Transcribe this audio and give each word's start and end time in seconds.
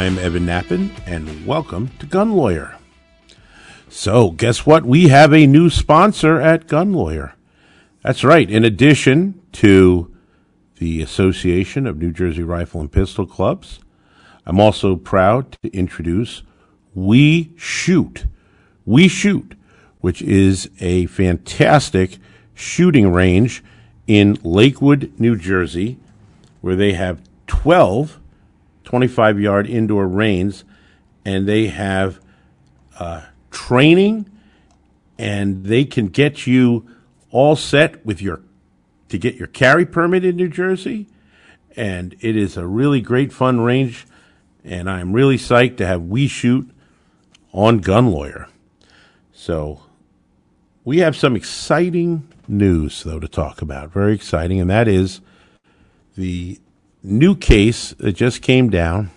Hello, 0.00 0.12
I'm 0.12 0.18
Evan 0.18 0.46
Nappen, 0.46 0.90
and 1.04 1.44
welcome 1.46 1.88
to 1.98 2.06
Gun 2.06 2.32
Lawyer. 2.32 2.78
So, 3.90 4.30
guess 4.30 4.64
what? 4.64 4.86
We 4.86 5.08
have 5.08 5.34
a 5.34 5.46
new 5.46 5.68
sponsor 5.68 6.40
at 6.40 6.66
Gun 6.66 6.94
Lawyer. 6.94 7.34
That's 8.02 8.24
right. 8.24 8.50
In 8.50 8.64
addition 8.64 9.38
to 9.52 10.10
the 10.78 11.02
Association 11.02 11.86
of 11.86 11.98
New 11.98 12.12
Jersey 12.12 12.42
Rifle 12.42 12.80
and 12.80 12.90
Pistol 12.90 13.26
Clubs, 13.26 13.80
I'm 14.46 14.58
also 14.58 14.96
proud 14.96 15.52
to 15.62 15.68
introduce 15.76 16.44
We 16.94 17.52
Shoot. 17.58 18.24
We 18.86 19.06
Shoot, 19.06 19.54
which 20.00 20.22
is 20.22 20.70
a 20.80 21.06
fantastic 21.06 22.16
shooting 22.54 23.12
range 23.12 23.62
in 24.06 24.38
Lakewood, 24.42 25.12
New 25.18 25.36
Jersey, 25.36 25.98
where 26.62 26.74
they 26.74 26.94
have 26.94 27.20
12 27.48 28.18
25 28.90 29.38
yard 29.38 29.68
indoor 29.68 30.08
ranges 30.08 30.64
and 31.24 31.46
they 31.46 31.68
have 31.68 32.18
uh, 32.98 33.22
training 33.52 34.28
and 35.16 35.62
they 35.64 35.84
can 35.84 36.08
get 36.08 36.44
you 36.44 36.84
all 37.30 37.54
set 37.54 38.04
with 38.04 38.20
your 38.20 38.42
to 39.08 39.16
get 39.16 39.36
your 39.36 39.46
carry 39.46 39.86
permit 39.86 40.24
in 40.24 40.34
New 40.34 40.48
Jersey. 40.48 41.06
And 41.76 42.16
it 42.18 42.36
is 42.36 42.56
a 42.56 42.66
really 42.66 43.00
great 43.00 43.32
fun 43.32 43.60
range 43.60 44.08
and 44.64 44.90
I'm 44.90 45.12
really 45.12 45.36
psyched 45.36 45.76
to 45.76 45.86
have 45.86 46.02
we 46.02 46.26
shoot 46.26 46.68
on 47.52 47.78
gun 47.78 48.10
lawyer. 48.10 48.48
So 49.32 49.82
we 50.84 50.98
have 50.98 51.14
some 51.14 51.36
exciting 51.36 52.26
news 52.48 53.04
though 53.04 53.20
to 53.20 53.28
talk 53.28 53.62
about. 53.62 53.92
Very 53.92 54.14
exciting 54.14 54.60
and 54.60 54.68
that 54.68 54.88
is 54.88 55.20
the 56.16 56.58
new 57.02 57.34
case 57.34 57.90
that 57.98 58.12
just 58.12 58.42
came 58.42 58.70
down 58.70 59.10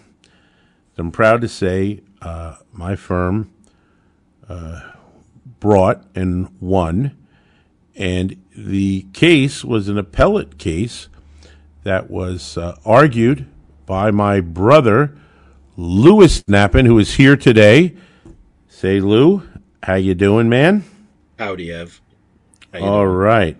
I'm 0.98 1.12
proud 1.12 1.42
to 1.42 1.48
say 1.48 2.02
uh, 2.22 2.58
my 2.72 2.96
firm 2.96 3.52
uh, 4.48 4.92
brought 5.60 6.04
and 6.14 6.50
won. 6.60 7.18
And 7.96 8.42
the 8.56 9.08
case 9.14 9.64
was 9.64 9.88
an 9.88 9.98
appellate 9.98 10.58
case 10.58 11.10
that 11.84 12.10
was 12.12 12.58
uh, 12.58 12.78
argued 12.86 13.48
by 13.86 14.12
my 14.12 14.40
brother, 14.40 15.18
Lewis 15.76 16.44
Nappen, 16.44 16.86
who 16.86 16.98
is 17.00 17.16
here 17.16 17.36
today. 17.36 17.96
Say, 18.70 19.00
Lou, 19.00 19.48
how 19.82 19.96
you 19.96 20.14
doing, 20.14 20.50
man? 20.50 20.84
Howdy, 21.40 21.72
Ev. 21.72 22.02
How 22.72 22.80
All 22.80 23.06
doing? 23.06 23.16
right. 23.16 23.58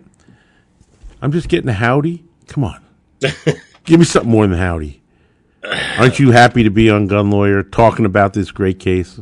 I'm 1.22 1.32
just 1.32 1.50
getting 1.50 1.70
a 1.70 1.74
howdy. 1.74 2.24
Come 2.48 2.64
on. 2.64 2.84
Give 3.84 4.00
me 4.00 4.06
something 4.06 4.32
more 4.32 4.48
than 4.48 4.58
howdy. 4.58 5.02
Aren't 5.98 6.20
you 6.20 6.32
happy 6.32 6.64
to 6.64 6.70
be 6.70 6.90
on 6.90 7.08
Gun 7.08 7.30
Lawyer 7.30 7.64
talking 7.64 8.06
about 8.06 8.34
this 8.34 8.52
great 8.52 8.80
case? 8.80 9.20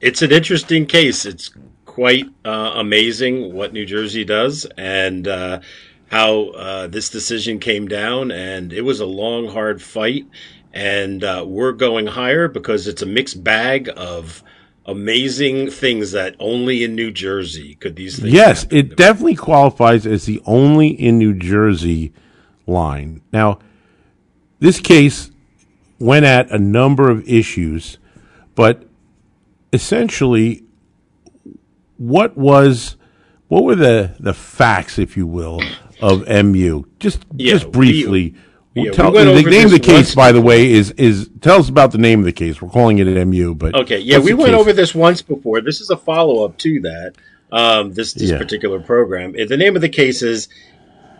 It's 0.00 0.22
an 0.22 0.32
interesting 0.32 0.86
case. 0.86 1.26
It's 1.26 1.50
quite 1.84 2.26
uh, 2.44 2.72
amazing 2.76 3.52
what 3.52 3.72
New 3.72 3.84
Jersey 3.84 4.24
does 4.24 4.66
and 4.76 5.28
uh, 5.28 5.60
how 6.10 6.48
uh, 6.50 6.86
this 6.86 7.10
decision 7.10 7.58
came 7.58 7.88
down. 7.88 8.30
And 8.30 8.72
it 8.72 8.82
was 8.82 9.00
a 9.00 9.06
long, 9.06 9.48
hard 9.48 9.82
fight. 9.82 10.26
And 10.72 11.22
uh, 11.22 11.44
we're 11.46 11.72
going 11.72 12.06
higher 12.06 12.48
because 12.48 12.86
it's 12.88 13.02
a 13.02 13.06
mixed 13.06 13.44
bag 13.44 13.90
of 13.96 14.42
amazing 14.86 15.70
things 15.70 16.12
that 16.12 16.34
only 16.38 16.82
in 16.82 16.94
New 16.94 17.10
Jersey 17.10 17.74
could 17.76 17.96
these 17.96 18.18
things. 18.18 18.32
Yes, 18.32 18.66
it 18.70 18.96
definitely 18.96 19.36
qualifies 19.36 20.06
as 20.06 20.24
the 20.24 20.40
only 20.44 20.88
in 20.88 21.18
New 21.18 21.34
Jersey 21.34 22.12
line. 22.66 23.20
Now, 23.32 23.58
this 24.62 24.78
case 24.78 25.32
went 25.98 26.24
at 26.24 26.48
a 26.52 26.58
number 26.58 27.10
of 27.10 27.28
issues, 27.28 27.98
but 28.54 28.84
essentially, 29.72 30.62
what 31.96 32.36
was 32.36 32.96
what 33.48 33.64
were 33.64 33.74
the 33.74 34.14
the 34.20 34.32
facts, 34.32 35.00
if 35.00 35.16
you 35.16 35.26
will, 35.26 35.60
of 36.00 36.28
MU? 36.28 36.84
Just 37.00 37.24
yeah, 37.34 37.54
just 37.54 37.72
briefly. 37.72 38.36
We, 38.74 38.84
yeah, 38.84 38.92
tell, 38.92 39.10
we 39.10 39.18
the 39.24 39.42
name 39.50 39.66
of 39.66 39.72
the 39.72 39.80
case, 39.80 40.14
by 40.14 40.30
the 40.30 40.40
way, 40.40 40.70
is 40.70 40.92
is 40.92 41.28
tell 41.40 41.58
us 41.58 41.68
about 41.68 41.90
the 41.90 41.98
name 41.98 42.20
of 42.20 42.24
the 42.24 42.32
case. 42.32 42.62
We're 42.62 42.70
calling 42.70 42.98
it 42.98 43.08
an 43.08 43.30
MU, 43.30 43.56
but 43.56 43.74
okay, 43.74 43.98
yeah, 43.98 44.18
we 44.18 44.32
went 44.32 44.52
case? 44.52 44.60
over 44.60 44.72
this 44.72 44.94
once 44.94 45.22
before. 45.22 45.60
This 45.60 45.80
is 45.80 45.90
a 45.90 45.96
follow 45.96 46.44
up 46.44 46.56
to 46.58 46.80
that. 46.82 47.14
Um, 47.50 47.92
this 47.92 48.14
this 48.14 48.30
yeah. 48.30 48.38
particular 48.38 48.78
program. 48.78 49.32
The 49.32 49.56
name 49.56 49.74
of 49.74 49.82
the 49.82 49.88
case 49.88 50.22
is 50.22 50.48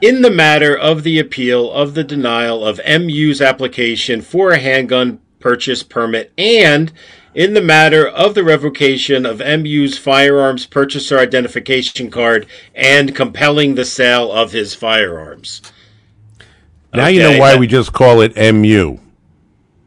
in 0.02 0.20
the 0.20 0.30
matter 0.30 0.76
of 0.76 1.04
the 1.04 1.20
appeal 1.20 1.70
of 1.70 1.94
the 1.94 2.02
denial 2.02 2.66
of 2.66 2.80
MU's 2.84 3.40
application 3.40 4.20
for 4.20 4.50
a 4.50 4.58
handgun 4.58 5.20
purchase 5.38 5.84
permit 5.84 6.32
and 6.36 6.92
in 7.34 7.54
the 7.54 7.62
matter 7.62 8.06
of 8.06 8.34
the 8.34 8.44
revocation 8.44 9.24
of 9.24 9.38
MU's 9.38 9.96
firearms 9.96 10.66
purchaser 10.66 11.18
identification 11.18 12.10
card 12.10 12.46
and 12.74 13.14
compelling 13.14 13.76
the 13.76 13.84
sale 13.84 14.30
of 14.30 14.50
his 14.50 14.74
firearms. 14.74 15.62
Now 16.92 17.04
okay, 17.04 17.12
you 17.12 17.20
know 17.20 17.38
why 17.38 17.56
we 17.56 17.68
just 17.68 17.92
call 17.92 18.20
it 18.20 18.36
MU. 18.36 18.98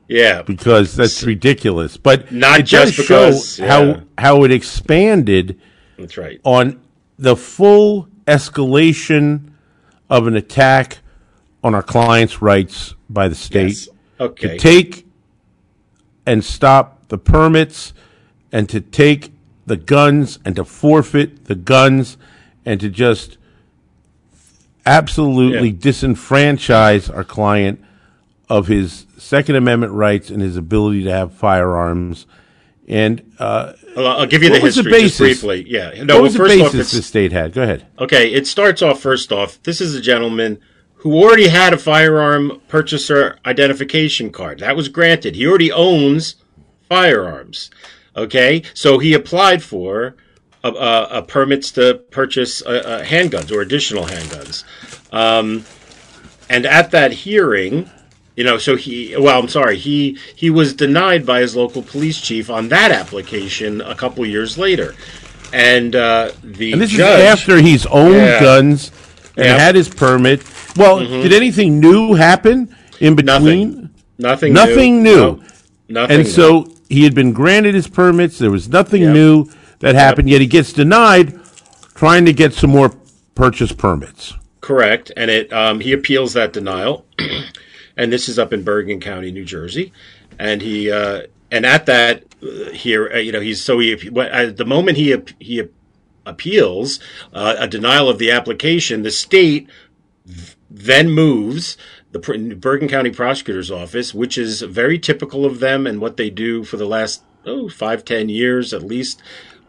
Yeah, 0.08 0.44
because 0.44 0.96
that's 0.96 1.24
ridiculous. 1.24 1.98
But 1.98 2.32
not 2.32 2.62
it 2.62 2.64
just 2.64 2.98
because, 2.98 3.60
yeah. 3.60 3.68
how 3.68 4.02
how 4.18 4.44
it 4.44 4.52
expanded. 4.52 5.60
That's 5.98 6.18
right 6.18 6.40
on 6.44 6.82
the 7.18 7.36
full 7.36 8.08
escalation 8.26 9.52
of 10.16 10.28
an 10.28 10.36
attack 10.38 11.00
on 11.62 11.76
our 11.76 11.84
clients' 11.84 12.42
rights 12.42 12.96
by 13.10 13.28
the 13.28 13.36
state 13.36 13.68
yes. 13.68 13.90
okay. 14.18 14.48
to 14.50 14.58
take 14.58 15.06
and 16.26 16.44
stop 16.44 17.10
the 17.10 17.18
permits 17.18 17.94
and 18.50 18.70
to 18.70 18.80
take 18.80 19.34
the 19.66 19.76
guns 19.76 20.40
and 20.46 20.56
to 20.56 20.64
forfeit 20.64 21.46
the 21.46 21.56
guns 21.56 22.18
and 22.66 22.80
to 22.80 22.90
just 22.90 23.38
absolutely 24.86 25.70
yeah. 25.70 25.76
disenfranchise 25.76 27.14
our 27.14 27.26
client 27.26 27.84
of 28.48 28.68
his 28.68 29.06
Second 29.18 29.56
Amendment 29.58 29.92
rights 29.92 30.30
and 30.30 30.42
his 30.42 30.56
ability 30.56 31.04
to 31.04 31.12
have 31.12 31.34
firearms. 31.34 32.26
And 32.88 33.34
uh, 33.40 33.74
I'll 33.98 34.28
give 34.28 34.44
you 34.44 34.50
the 34.50 34.60
history 34.60 34.92
the 34.92 35.00
just 35.00 35.18
briefly. 35.18 35.66
Yeah, 35.68 36.04
no. 36.04 36.16
What 36.16 36.24
was 36.24 36.38
well, 36.38 36.48
the 36.48 36.64
basis 36.64 36.90
off, 36.90 36.98
the 36.98 37.02
state 37.02 37.32
had? 37.32 37.54
Go 37.54 37.64
ahead. 37.64 37.88
Okay, 37.98 38.32
it 38.32 38.46
starts 38.46 38.82
off 38.82 39.02
first 39.02 39.32
off. 39.32 39.62
This 39.64 39.82
is 39.82 39.96
a 39.96 40.02
gentleman 40.02 40.60
who 40.94 41.14
already 41.16 41.48
had 41.48 41.74
a 41.74 41.78
firearm 41.78 42.62
purchaser 42.68 43.38
identification 43.46 44.32
card. 44.32 44.60
That 44.60 44.76
was 44.76 44.88
granted. 44.88 45.36
He 45.36 45.48
already 45.48 45.72
owns 45.72 46.36
firearms. 46.88 47.72
Okay, 48.16 48.64
so 48.74 49.00
he 49.00 49.14
applied 49.14 49.64
for 49.64 50.16
a, 50.64 50.70
a, 50.70 51.04
a 51.20 51.22
permits 51.24 51.72
to 51.72 51.96
purchase 52.12 52.62
uh, 52.64 52.70
uh, 52.70 53.04
handguns 53.04 53.52
or 53.52 53.62
additional 53.62 54.06
handguns. 54.06 54.64
Um, 55.12 55.66
and 56.50 56.66
at 56.66 56.92
that 56.92 57.12
hearing, 57.12 57.90
you 58.36 58.44
know, 58.44 58.58
so 58.58 58.76
he 58.76 59.16
well, 59.18 59.40
I'm 59.40 59.48
sorry, 59.48 59.78
he 59.78 60.18
he 60.36 60.50
was 60.50 60.74
denied 60.74 61.26
by 61.26 61.40
his 61.40 61.56
local 61.56 61.82
police 61.82 62.20
chief 62.20 62.50
on 62.50 62.68
that 62.70 62.92
application 62.92 63.82
a 63.82 63.96
couple 63.96 64.26
years 64.26 64.58
later, 64.58 64.94
and 65.54 65.96
uh, 65.96 66.32
the 66.44 66.74
and 66.74 66.82
this 66.82 66.92
judge, 66.92 67.20
is 67.20 67.26
after 67.26 67.60
he's 67.60 67.86
owned 67.86 68.16
yeah. 68.16 68.42
guns 68.42 68.92
and 69.38 69.46
yep. 69.46 69.60
had 69.60 69.76
his 69.76 69.88
permit. 69.88 70.44
Well, 70.76 71.00
mm-hmm. 71.00 71.22
did 71.22 71.32
anything 71.32 71.80
new 71.80 72.14
happen 72.14 72.76
in 73.00 73.16
between? 73.16 73.72
Nothing. 73.72 73.90
Nothing. 74.18 74.54
Nothing 74.54 75.04
new. 75.04 75.16
new. 75.16 75.44
No, 75.88 76.02
nothing. 76.02 76.16
And 76.18 76.26
new. 76.26 76.32
so 76.32 76.74
he 76.90 77.04
had 77.04 77.16
been 77.16 77.32
granted 77.32 77.74
his 77.74 77.88
permits. 77.88 78.38
There 78.38 78.52
was 78.52 78.68
nothing 78.68 79.04
yep. 79.04 79.14
new 79.14 79.48
that 79.80 79.96
happened. 79.96 80.28
Yep. 80.28 80.34
Yet 80.34 80.42
he 80.42 80.48
gets 80.48 80.74
denied, 80.74 81.40
trying 81.94 82.26
to 82.26 82.34
get 82.34 82.54
some 82.54 82.70
more 82.70 82.92
purchase 83.34 83.72
permits. 83.72 84.34
Correct, 84.60 85.12
and 85.16 85.32
it 85.32 85.54
um, 85.54 85.80
he 85.80 85.94
appeals 85.94 86.34
that 86.34 86.52
denial. 86.52 87.06
and 87.98 88.12
this 88.12 88.28
is 88.30 88.40
up 88.40 88.54
in 88.54 88.64
Bergen 88.64 89.00
County, 89.00 89.32
New 89.32 89.46
Jersey. 89.46 89.92
And 90.38 90.62
he 90.62 90.92
uh, 90.92 91.24
and 91.52 91.66
at 91.66 91.86
that 91.86 92.24
uh, 92.44 92.72
here, 92.72 93.10
uh, 93.14 93.18
you 93.18 93.32
know, 93.32 93.40
he's 93.40 93.62
so 93.62 93.80
he 93.80 93.94
at 93.94 94.58
the 94.58 94.66
moment 94.66 94.98
he 94.98 95.16
he 95.40 95.64
appeals 96.26 97.00
uh, 97.34 97.56
a 97.60 97.68
denial 97.68 98.10
of 98.10 98.18
the 98.18 98.32
application, 98.32 99.04
the 99.04 99.12
state 99.12 99.70
then 100.70 101.10
moves 101.10 101.78
the 102.12 102.20
Bergen 102.60 102.88
County 102.88 103.12
Prosecutor's 103.12 103.72
Office, 103.72 104.14
which 104.14 104.38
is 104.38 104.62
very 104.62 104.98
typical 104.98 105.46
of 105.46 105.60
them 105.60 105.86
and 105.86 106.02
what 106.02 106.18
they 106.18 106.30
do 106.30 106.64
for 106.64 106.78
the 106.78 106.86
last 106.86 107.24
oh 107.46 107.70
five 107.70 108.04
ten 108.04 108.30
years 108.30 108.74
at 108.74 108.84
least, 108.84 109.22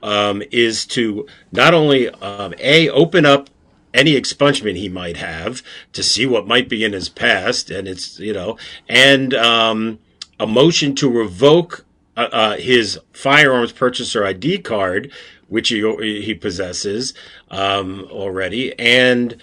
um, 0.03 0.43
is 0.51 0.87
to 0.87 1.27
not 1.53 1.75
only 1.75 2.09
um, 2.09 2.55
a 2.59 2.89
open 2.89 3.27
up 3.27 3.51
any 3.97 4.13
expungement 4.13 4.77
he 4.77 4.89
might 4.89 5.17
have 5.17 5.63
to 5.93 6.03
see 6.03 6.27
what 6.27 6.47
might 6.47 6.69
be 6.69 6.85
in 6.85 6.93
his 6.93 7.09
past, 7.09 7.71
and 7.71 7.89
it's 7.89 8.21
you 8.21 8.33
know, 8.33 8.57
and 8.89 9.35
um, 9.35 9.99
a 10.39 10.47
motion 10.47 10.95
to 10.97 11.11
revoke 11.11 11.85
uh, 12.17 12.29
uh, 12.33 12.57
his 12.57 13.01
firearms 13.13 13.73
purchaser 13.73 14.25
ID 14.25 14.59
card, 14.59 15.11
which 15.49 15.71
he 15.71 15.81
he 16.23 16.35
possesses 16.35 17.15
um, 17.51 18.07
already, 18.11 18.79
and 18.79 19.37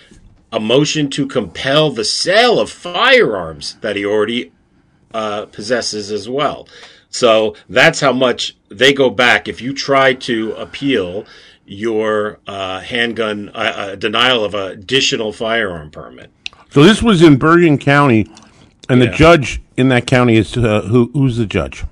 a 0.51 0.59
motion 0.59 1.09
to 1.09 1.25
compel 1.25 1.89
the 1.89 2.05
sale 2.05 2.59
of 2.59 2.69
firearms 2.69 3.75
that 3.81 3.95
he 3.95 4.05
already 4.05 4.51
uh, 5.13 5.47
possesses 5.47 6.11
as 6.11 6.29
well. 6.29 6.67
So 7.09 7.55
that's 7.69 7.99
how 7.99 8.13
much 8.13 8.55
they 8.69 8.93
go 8.93 9.09
back. 9.09 9.47
If 9.47 9.61
you 9.61 9.73
try 9.73 10.13
to 10.15 10.53
appeal 10.53 11.25
your 11.65 12.39
uh, 12.47 12.81
handgun 12.81 13.49
uh, 13.49 13.73
uh, 13.75 13.95
denial 13.95 14.43
of 14.43 14.53
an 14.53 14.71
additional 14.71 15.31
firearm 15.31 15.91
permit. 15.91 16.31
So 16.69 16.83
this 16.83 17.03
was 17.03 17.21
in 17.21 17.37
Bergen 17.37 17.77
County, 17.77 18.27
and 18.89 19.01
the 19.01 19.07
judge 19.07 19.61
in 19.77 19.89
that 19.89 20.07
county 20.07 20.37
is 20.37 20.57
uh, 20.57 20.81
who? 20.81 21.11
Who's 21.13 21.37
the 21.37 21.45
judge? 21.45 21.85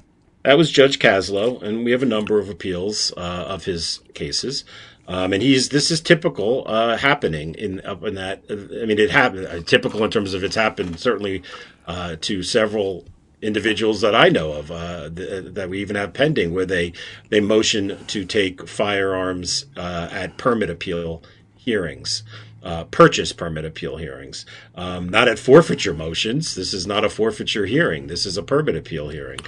That 0.44 0.58
was 0.58 0.72
Judge 0.72 0.98
Caslow, 0.98 1.62
and 1.62 1.86
we 1.86 1.92
have 1.92 2.02
a 2.02 2.08
number 2.08 2.40
of 2.40 2.50
appeals 2.50 3.14
uh, 3.16 3.46
of 3.48 3.66
his 3.66 4.00
cases. 4.16 4.66
Um, 5.08 5.34
and 5.34 5.44
he's 5.44 5.70
this 5.70 5.92
is 5.92 6.02
typical 6.02 6.64
uh, 6.68 6.98
happening 6.98 7.54
in 7.56 7.82
up 7.82 8.04
in 8.04 8.16
that. 8.16 8.44
I 8.50 8.86
mean, 8.86 8.98
it 8.98 9.12
happened 9.12 9.46
uh, 9.46 9.62
typical 9.62 10.04
in 10.04 10.10
terms 10.10 10.34
of 10.34 10.44
it's 10.44 10.56
happened 10.56 11.00
certainly 11.00 11.44
uh, 11.86 12.16
to 12.22 12.44
several 12.44 13.06
individuals 13.42 14.02
that 14.02 14.14
I 14.16 14.30
know 14.30 14.54
of 14.54 14.72
uh, 14.72 15.10
th- 15.10 15.54
that 15.54 15.70
we 15.70 15.80
even 15.82 15.96
have 15.96 16.14
pending, 16.14 16.54
where 16.54 16.66
they 16.66 16.94
they 17.30 17.40
motion 17.40 17.98
to 18.08 18.26
take 18.26 18.68
firearms 18.68 19.66
uh, 19.78 20.10
at 20.12 20.38
permit 20.38 20.70
appeal 20.70 21.24
hearings. 21.58 22.24
Uh, 22.64 22.84
purchase 22.84 23.34
permit 23.34 23.66
appeal 23.66 23.98
hearings, 23.98 24.46
um, 24.76 25.10
not 25.10 25.28
at 25.28 25.40
forfeiture 25.40 25.96
motions. 25.96 26.54
This 26.54 26.76
is 26.76 26.86
not 26.86 27.04
a 27.04 27.10
forfeiture 27.10 27.66
hearing. 27.66 28.06
This 28.06 28.24
is 28.28 28.38
a 28.38 28.44
permit 28.44 28.76
appeal 28.76 29.10
hearing. 29.10 29.40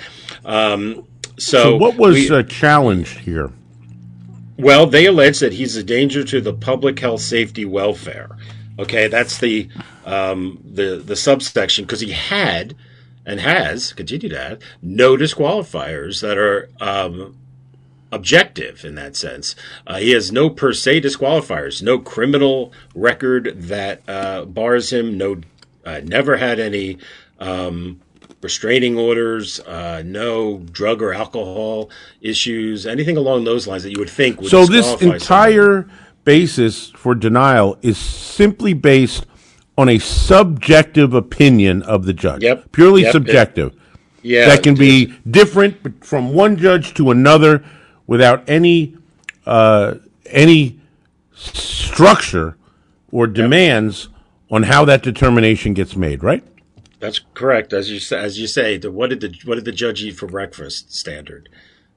Um, 0.44 1.08
so, 1.38 1.62
So 1.62 1.76
what 1.78 1.96
was 1.96 2.16
we- 2.16 2.32
uh, 2.36 2.42
challenged 2.42 3.20
here? 3.20 3.52
well, 4.58 4.88
they 4.88 5.06
allege 5.06 5.40
that 5.42 5.54
he's 5.54 5.76
a 5.76 5.84
danger 5.84 6.24
to 6.24 6.42
the 6.42 6.54
public 6.54 7.00
health, 7.00 7.22
safety, 7.22 7.66
welfare. 7.66 8.30
Okay, 8.80 9.08
that's 9.08 9.38
the 9.38 9.70
um, 10.06 10.58
the 10.66 10.96
the 10.96 11.16
subsection 11.16 11.86
because 11.86 12.00
he 12.02 12.12
had 12.12 12.76
and 13.26 13.40
has 13.40 13.94
continued 13.94 14.30
to 14.30 14.40
have 14.40 14.62
no 14.82 15.16
disqualifiers 15.16 16.22
that 16.22 16.38
are 16.38 16.70
um, 16.82 17.36
objective 18.12 18.86
in 18.86 18.96
that 18.96 19.16
sense. 19.16 19.56
Uh, 19.88 19.98
he 19.98 20.12
has 20.12 20.32
no 20.32 20.50
per 20.50 20.74
se 20.74 21.02
disqualifiers, 21.02 21.82
no 21.82 21.98
criminal 21.98 22.72
record 22.96 23.54
that 23.56 24.02
uh, 24.08 24.46
bars 24.46 24.92
him, 24.92 25.18
no, 25.18 25.42
uh, 25.86 26.02
never 26.04 26.38
had 26.38 26.60
any 26.60 26.98
um, 27.40 28.00
restraining 28.42 28.98
orders, 28.98 29.60
uh, 29.62 30.04
no 30.06 30.60
drug 30.72 31.02
or 31.02 31.14
alcohol 31.14 31.90
issues, 32.22 32.86
anything 32.86 33.18
along 33.18 33.46
those 33.46 33.68
lines 33.68 33.84
that 33.84 33.92
you 33.92 34.00
would 34.00 34.10
think 34.10 34.42
would. 34.42 34.50
So 34.50 34.66
this 34.66 34.86
disqualify 34.86 35.00
someone. 35.00 35.16
entire 35.16 35.90
basis 36.26 36.90
for 36.92 37.16
denial 37.16 37.78
is 37.82 37.98
simply 37.98 38.74
based 38.74 39.26
on 39.78 39.90
a 39.90 39.98
subjective 40.00 41.14
opinion 41.14 41.82
of 41.84 42.06
the 42.06 42.14
judge. 42.14 42.44
Yep. 42.44 42.72
Purely 42.72 43.02
Yep. 43.04 43.12
subjective. 43.12 43.74
yeah, 44.22 44.48
that 44.48 44.64
can 44.64 44.76
be 44.76 45.14
different 45.30 46.04
from 46.06 46.34
one 46.34 46.56
judge 46.58 46.94
to 46.94 47.12
another 47.12 47.64
without 48.08 48.44
any 48.48 48.96
uh, 49.46 49.96
any 50.28 50.80
structure 51.36 52.56
or 53.12 53.28
demands 53.28 54.10
on 54.50 54.64
how 54.64 54.86
that 54.86 55.02
determination 55.04 55.74
gets 55.74 55.96
made, 55.96 56.24
right? 56.24 56.44
That's 57.00 57.20
correct. 57.34 57.74
As 57.74 57.92
you 57.92 58.18
as 58.18 58.40
you 58.40 58.48
say, 58.48 58.78
the, 58.78 58.90
what 58.92 59.10
did 59.10 59.20
the 59.20 59.36
what 59.46 59.56
did 59.56 59.66
the 59.66 59.72
judge 59.74 60.02
eat 60.04 60.12
for 60.16 60.28
breakfast? 60.28 60.94
Standard, 60.96 61.50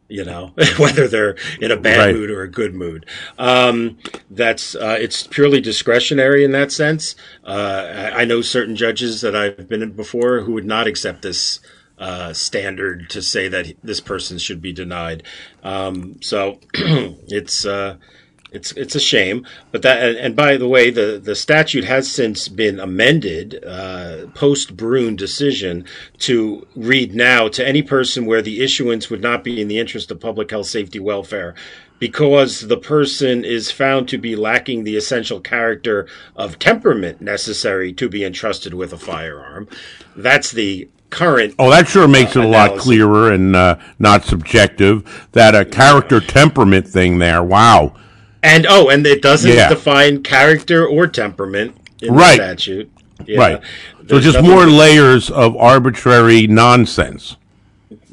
you 0.09 0.25
know, 0.25 0.53
whether 0.79 1.09
they're 1.09 1.37
in 1.61 1.71
a 1.71 1.77
bad 1.77 1.99
Right. 1.99 2.15
mood 2.15 2.31
or 2.31 2.43
a 2.43 2.49
good 2.51 2.75
mood. 2.75 3.07
Um, 3.39 3.99
that's 4.31 4.75
uh, 4.75 4.97
it's 5.01 5.27
purely 5.27 5.61
discretionary 5.61 6.45
in 6.45 6.53
that 6.53 6.73
sense. 6.73 7.17
Uh, 7.45 8.11
I, 8.15 8.23
I 8.23 8.25
know 8.25 8.43
certain 8.43 8.77
judges 8.77 9.21
that 9.23 9.35
I've 9.37 9.69
been 9.69 9.83
in 9.83 9.93
before 9.93 10.41
who 10.43 10.53
would 10.53 10.67
not 10.67 10.87
accept 10.87 11.23
this. 11.23 11.61
Uh, 11.99 12.31
standard 12.35 13.09
to 13.09 13.23
say 13.23 13.49
that 13.49 13.73
this 13.83 14.01
person 14.01 14.37
should 14.37 14.61
be 14.61 14.71
denied. 14.71 15.23
Um, 15.63 16.19
so 16.21 16.61
it's 16.75 17.65
uh, 17.65 17.97
it's 18.57 18.73
it's 18.73 18.95
a 18.95 19.01
shame, 19.01 19.47
but 19.71 19.83
that 19.83 20.03
and, 20.03 20.17
and 20.17 20.35
by 20.35 20.57
the 20.57 20.67
way, 20.67 20.91
the 20.91 21.21
the 21.23 21.37
statute 21.37 21.85
has 21.85 22.11
since 22.11 22.49
been 22.49 22.81
amended 22.81 23.63
uh, 23.65 24.27
post 24.35 24.77
Bruen 24.77 25.15
decision 25.15 25.85
to 26.21 26.67
read 26.75 27.15
now 27.15 27.49
to 27.49 27.67
any 27.67 27.83
person 27.83 28.27
where 28.27 28.43
the 28.43 28.63
issuance 28.63 29.11
would 29.11 29.23
not 29.23 29.45
be 29.45 29.61
in 29.61 29.69
the 29.69 29.79
interest 29.79 30.11
of 30.11 30.19
public 30.21 30.51
health, 30.51 30.67
safety, 30.67 30.99
welfare. 30.99 31.55
Because 31.99 32.69
the 32.69 32.77
person 32.77 33.43
is 33.43 33.71
found 33.71 34.07
to 34.09 34.19
be 34.19 34.37
lacking 34.37 34.85
the 34.85 34.97
essential 34.97 35.41
character 35.41 36.07
of 36.35 36.59
temperament 36.59 37.23
necessary 37.23 37.91
to 37.95 38.09
be 38.11 38.23
entrusted 38.23 38.75
with 38.75 38.93
a 38.93 38.99
firearm. 38.99 39.67
That's 40.15 40.51
the 40.51 40.91
current 41.11 41.55
Oh, 41.59 41.71
that 41.71 41.89
sure 41.89 42.09
makes 42.09 42.37
it 42.37 42.45
a 42.45 42.49
lot 42.49 42.79
clearer 42.79 43.33
and 43.33 43.57
uh, 43.57 43.77
not 43.99 44.25
subjective. 44.25 45.29
That 45.33 45.55
a 45.55 45.65
character 45.65 46.21
temperament 46.21 46.87
thing 46.87 47.19
there. 47.19 47.43
Wow. 47.43 47.95
And 48.43 48.67
oh, 48.69 48.89
and 48.89 49.07
it 49.07 49.23
doesn't 49.23 49.51
Yeah. 49.53 49.69
define 49.69 50.23
character 50.23 50.87
or 50.87 51.07
temperament 51.07 51.77
in 52.01 52.15
Right. 52.15 52.37
the 52.39 52.45
statute. 52.45 52.91
Yeah. 53.27 53.39
Right. 53.39 53.61
So 54.09 54.21
just 54.21 54.41
more 54.43 54.67
layers 54.67 55.31
of 55.31 55.57
arbitrary 55.57 56.47
nonsense. 56.47 57.37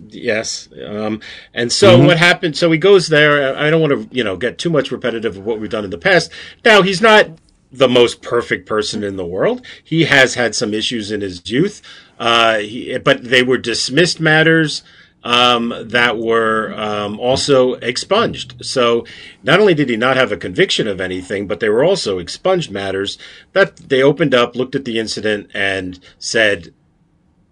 Yes. 0.09 0.69
Um, 0.87 1.19
and 1.53 1.71
so 1.71 1.97
Mm-hmm. 1.97 2.05
what 2.07 2.17
happened? 2.17 2.55
So 2.57 2.71
he 2.71 2.77
goes 2.77 3.07
there. 3.07 3.55
I 3.57 3.69
don't 3.69 3.81
want 3.81 3.93
to, 4.11 4.15
you 4.15 4.23
know, 4.23 4.37
get 4.37 4.57
too 4.57 4.69
much 4.69 4.91
repetitive 4.91 5.37
of 5.37 5.45
what 5.45 5.59
we've 5.59 5.69
done 5.69 5.83
in 5.83 5.89
the 5.89 5.97
past. 5.97 6.31
Now 6.63 6.81
he's 6.81 7.01
not 7.01 7.29
the 7.71 7.89
most 7.89 8.21
perfect 8.21 8.67
person 8.67 9.03
in 9.03 9.15
the 9.17 9.25
world. 9.25 9.65
He 9.83 10.05
has 10.05 10.35
had 10.35 10.53
some 10.55 10.73
issues 10.73 11.11
in 11.11 11.21
his 11.21 11.41
youth, 11.49 11.81
uh, 12.19 12.59
he, 12.59 12.95
but 12.99 13.23
they 13.23 13.41
were 13.41 13.57
dismissed 13.57 14.19
matters 14.19 14.83
um, 15.23 15.73
that 15.81 16.17
were 16.17 16.73
um, 16.75 17.19
also 17.19 17.73
expunged. 17.75 18.63
So 18.65 19.05
not 19.41 19.59
only 19.59 19.73
did 19.73 19.89
he 19.89 19.95
not 19.95 20.17
have 20.17 20.31
a 20.31 20.37
conviction 20.37 20.87
of 20.87 20.99
anything, 20.99 21.47
but 21.47 21.59
they 21.59 21.69
were 21.69 21.83
also 21.83 22.19
expunged 22.19 22.71
matters 22.71 23.17
that 23.53 23.77
they 23.77 24.01
opened 24.01 24.33
up, 24.33 24.55
looked 24.55 24.75
at 24.75 24.85
the 24.85 24.99
incident, 24.99 25.49
and 25.53 25.99
said, 26.19 26.73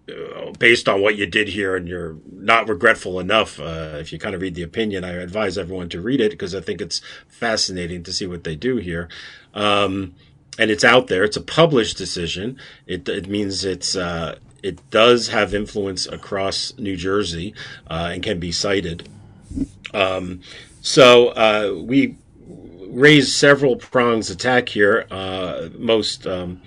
uh, 0.10 0.52
based 0.60 0.90
on 0.90 1.02
what 1.02 1.16
you 1.16 1.26
did 1.26 1.50
here, 1.50 1.76
and 1.76 1.88
you're 1.88 2.18
not 2.32 2.68
regretful 2.68 3.20
enough. 3.20 3.60
Uh, 3.60 3.98
if 4.00 4.12
you 4.12 4.20
kind 4.20 4.36
of 4.36 4.42
read 4.42 4.56
the 4.56 4.64
opinion, 4.64 5.04
I 5.04 5.12
advise 5.12 5.58
everyone 5.58 5.90
to 5.90 6.02
read 6.02 6.20
it 6.20 6.32
because 6.32 6.54
I 6.54 6.60
think 6.60 6.82
it's 6.82 7.02
fascinating 7.28 8.04
to 8.04 8.14
see 8.14 8.28
what 8.28 8.44
they 8.44 8.56
do 8.56 8.78
here. 8.78 9.08
Um, 9.54 10.16
and 10.60 10.70
it's 10.70 10.84
out 10.84 11.08
there. 11.08 11.24
It's 11.24 11.38
a 11.38 11.42
published 11.42 11.98
decision. 11.98 12.58
It, 12.86 13.08
it 13.08 13.30
means 13.30 13.64
it's 13.64 13.96
uh, 13.96 14.38
it 14.64 14.90
does 14.90 15.30
have 15.30 15.54
influence 15.54 16.08
across 16.08 16.74
New 16.78 16.96
Jersey 16.96 17.54
uh, 17.90 18.12
and 18.14 18.24
can 18.24 18.40
be 18.40 18.52
cited. 18.52 19.08
Um, 19.94 20.42
so 20.82 21.30
uh, 21.30 21.82
we 21.84 22.16
raised 22.88 23.30
several 23.34 23.76
prongs 23.76 24.30
attack 24.30 24.70
here. 24.70 25.08
Uh, 25.10 25.70
most 25.78 26.28
um, 26.28 26.62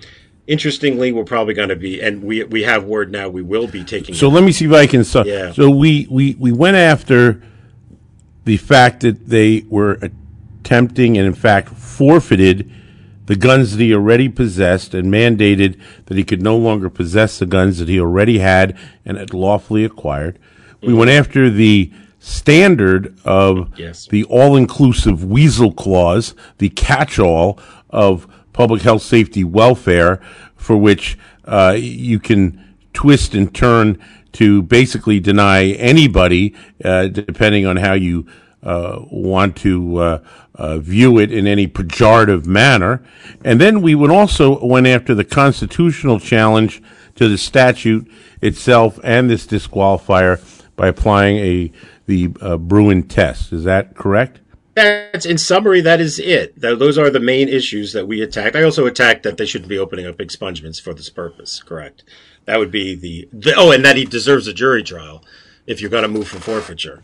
interestingly, 0.47 1.11
we're 1.11 1.23
probably 1.23 1.53
going 1.53 1.69
to 1.69 1.75
be, 1.75 2.01
and 2.01 2.23
we 2.23 2.43
we 2.43 2.63
have 2.63 2.83
word 2.85 3.11
now. 3.11 3.29
We 3.29 3.41
will 3.41 3.67
be 3.67 3.83
taking. 3.83 4.15
So 4.15 4.27
let 4.27 4.43
me 4.43 4.51
see 4.51 4.65
if 4.65 4.73
I 4.73 4.87
can. 4.87 5.03
So, 5.03 5.23
Yeah. 5.23 5.51
so 5.51 5.69
we, 5.69 6.07
we, 6.09 6.35
we 6.35 6.51
went 6.51 6.77
after 6.77 7.41
the 8.45 8.57
fact 8.57 9.01
that 9.01 9.27
they 9.27 9.65
were 9.69 9.97
attempting 10.61 11.17
and, 11.17 11.25
in 11.25 11.33
fact, 11.33 11.69
forfeited 11.69 12.71
the 13.25 13.35
guns 13.35 13.75
that 13.75 13.83
he 13.83 13.93
already 13.93 14.29
possessed 14.29 14.93
and 14.93 15.11
mandated 15.11 15.79
that 16.05 16.17
he 16.17 16.23
could 16.23 16.41
no 16.41 16.57
longer 16.57 16.89
possess 16.89 17.39
the 17.39 17.45
guns 17.45 17.79
that 17.79 17.87
he 17.87 17.99
already 17.99 18.39
had 18.39 18.77
and 19.05 19.17
had 19.17 19.33
lawfully 19.33 19.83
acquired. 19.83 20.37
We 20.81 20.93
went 20.93 21.09
after 21.11 21.49
the 21.49 21.91
standard 22.19 23.17
of 23.25 23.71
Yes. 23.77 24.07
the 24.07 24.23
all-inclusive 24.25 25.23
weasel 25.23 25.71
clause, 25.71 26.35
the 26.57 26.69
catch-all 26.69 27.59
of 27.89 28.27
public 28.53 28.81
health, 28.83 29.01
safety, 29.01 29.43
welfare, 29.43 30.19
for 30.55 30.77
which 30.77 31.17
uh, 31.45 31.75
you 31.77 32.19
can 32.19 32.59
twist 32.93 33.33
and 33.35 33.53
turn 33.53 33.97
to 34.33 34.61
basically 34.63 35.19
deny 35.19 35.65
anybody, 35.71 36.53
uh, 36.83 37.07
depending 37.07 37.65
on 37.65 37.77
how 37.77 37.93
you 37.93 38.25
uh, 38.63 38.99
want 39.11 39.55
to 39.57 39.99
uh, 40.55 40.79
view 40.79 41.19
it 41.19 41.31
in 41.31 41.47
any 41.47 41.67
pejorative 41.67 42.45
manner. 42.45 43.03
And 43.43 43.59
then 43.59 43.81
we 43.81 43.95
would 43.95 44.11
also 44.11 44.63
went 44.65 44.87
after 44.87 45.13
the 45.13 45.23
constitutional 45.23 46.19
challenge 46.19 46.81
to 47.15 47.27
the 47.27 47.37
statute 47.37 48.09
itself 48.41 48.99
and 49.03 49.29
this 49.29 49.45
disqualifier 49.45 50.41
by 50.75 50.87
applying 50.87 51.37
a 51.37 51.71
the 52.05 52.29
uh, 52.41 52.57
Bruen 52.57 53.03
test. 53.03 53.51
Is 53.51 53.63
that 53.63 53.95
correct? 53.95 54.39
That's 54.75 55.25
in 55.25 55.37
summary. 55.37 55.81
That 55.81 56.01
is 56.01 56.19
it. 56.19 56.59
Those 56.59 56.97
are 56.97 57.09
the 57.09 57.19
main 57.19 57.47
issues 57.47 57.93
that 57.93 58.07
we 58.07 58.21
attacked. 58.21 58.55
I 58.55 58.63
also 58.63 58.85
attacked 58.85 59.23
that 59.23 59.37
they 59.37 59.45
shouldn't 59.45 59.69
be 59.69 59.79
opening 59.79 60.05
up 60.05 60.17
expungements 60.17 60.81
for 60.81 60.93
this 60.93 61.09
purpose. 61.09 61.63
Correct. 61.63 62.03
That 62.43 62.59
would 62.59 62.71
be 62.71 62.93
the, 62.93 63.29
the 63.31 63.53
oh, 63.55 63.71
and 63.71 63.85
that 63.85 63.95
he 63.95 64.05
deserves 64.05 64.47
a 64.47 64.53
jury 64.53 64.83
trial 64.83 65.23
if 65.65 65.81
you're 65.81 65.89
going 65.89 66.03
to 66.03 66.09
move 66.09 66.27
for 66.27 66.39
forfeiture. 66.39 67.01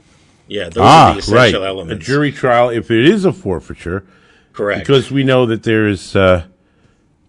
Yeah, 0.51 0.65
those 0.65 0.77
are 0.79 0.81
Ah, 0.84 1.13
the 1.13 1.31
right. 1.31 1.48
essential 1.55 1.91
A 1.91 1.96
jury 1.96 2.29
trial, 2.34 2.67
if 2.67 2.91
it 2.91 3.05
is 3.05 3.24
a 3.24 3.31
forfeiture, 3.31 4.03
Correct. 4.51 4.81
because 4.81 5.10
we 5.10 5.24
know 5.24 5.46
that 5.46 5.63
there 5.63 5.88
is 5.88 6.13
uh, 6.13 6.43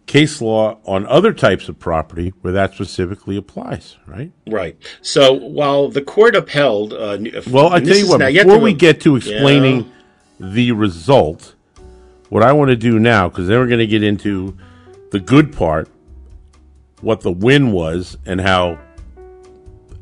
case 0.06 0.42
law 0.42 0.78
on 0.84 1.06
other 1.06 1.32
types 1.32 1.68
of 1.68 1.78
property 1.78 2.32
where 2.40 2.52
that 2.52 2.74
specifically 2.74 3.36
applies, 3.36 3.96
right? 4.08 4.32
Right. 4.48 4.76
So 5.02 5.34
while 5.34 5.88
the 5.88 6.02
court 6.02 6.34
upheld, 6.34 6.94
uh, 6.94 7.18
well, 7.48 7.72
I 7.72 7.78
tell 7.78 7.96
you 7.96 8.08
what. 8.08 8.18
Before 8.18 8.58
we 8.58 8.74
get 8.74 9.00
to 9.02 9.14
explaining 9.14 9.84
yeah. 10.40 10.48
the 10.48 10.72
result, 10.72 11.54
what 12.28 12.42
I 12.42 12.52
want 12.52 12.70
to 12.70 12.76
do 12.76 12.98
now, 12.98 13.28
because 13.28 13.46
then 13.46 13.56
we're 13.60 13.68
going 13.68 13.78
to 13.78 13.86
get 13.86 14.02
into 14.02 14.56
the 15.12 15.20
good 15.20 15.52
part, 15.52 15.88
what 17.02 17.20
the 17.20 17.30
win 17.30 17.70
was, 17.70 18.18
and 18.26 18.40
how 18.40 18.80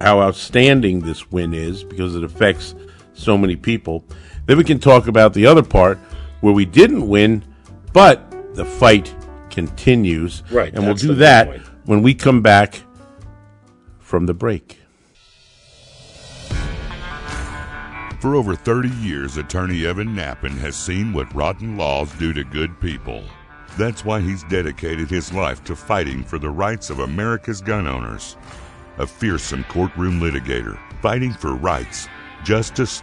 how 0.01 0.23
outstanding 0.23 1.01
this 1.01 1.31
win 1.31 1.53
is, 1.53 1.85
because 1.85 2.17
it 2.17 2.25
affects 2.25 2.75
so 3.21 3.37
many 3.37 3.57
people. 3.57 4.05
Then 4.47 4.57
we 4.59 4.65
can 4.65 4.79
talk 4.79 5.07
about 5.07 5.35
the 5.35 5.47
other 5.47 5.63
part 5.63 5.99
where 6.41 6.53
we 6.53 6.65
didn't 6.65 7.07
win, 7.09 7.45
but 7.93 8.31
the 8.55 8.65
fight 8.65 9.15
continues. 9.51 10.43
Right. 10.51 10.73
And 10.75 10.85
we'll 10.85 10.95
do 10.95 11.15
that 11.17 11.49
point. 11.49 11.63
when 11.85 12.03
we 12.03 12.15
come 12.15 12.43
back 12.43 12.83
from 13.99 14.27
the 14.27 14.35
break. 14.35 14.79
For 18.21 18.35
over 18.35 18.55
30 18.55 18.91
years, 19.01 19.39
attorney 19.39 19.87
Evan 19.87 20.09
Nappen 20.09 20.59
has 20.59 20.77
seen 20.77 21.13
what 21.15 21.35
rotten 21.35 21.79
laws 21.79 22.13
do 22.19 22.35
to 22.35 22.45
good 22.45 22.79
people. 22.79 23.25
That's 23.79 24.05
why 24.05 24.21
he's 24.21 24.43
dedicated 24.45 25.09
his 25.09 25.33
life 25.33 25.65
to 25.65 25.75
fighting 25.75 26.23
for 26.25 26.39
the 26.39 26.51
rights 26.51 26.91
of 26.91 26.99
America's 26.99 27.63
gun 27.63 27.87
owners. 27.87 28.37
A 28.99 29.07
fearsome 29.07 29.65
courtroom 29.65 30.21
litigator, 30.21 30.79
fighting 31.01 31.33
for 31.33 31.55
rights, 31.55 32.09
justice, 32.45 33.03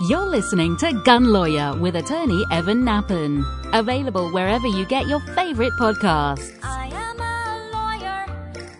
You're 0.00 0.26
listening 0.26 0.76
to 0.76 0.92
Gun 1.04 1.24
Lawyer 1.32 1.76
with 1.76 1.96
attorney 1.96 2.44
Evan 2.52 2.84
Nappen. 2.84 3.44
Available 3.76 4.30
wherever 4.30 4.68
you 4.68 4.86
get 4.86 5.08
your 5.08 5.18
favorite 5.34 5.72
podcasts. 5.72 6.56
I 6.62 6.86
am 6.86 7.18
a 7.18 7.68
lawyer. 7.72 8.24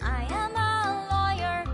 I 0.01 0.25
am 0.31 0.55
a 0.55 1.65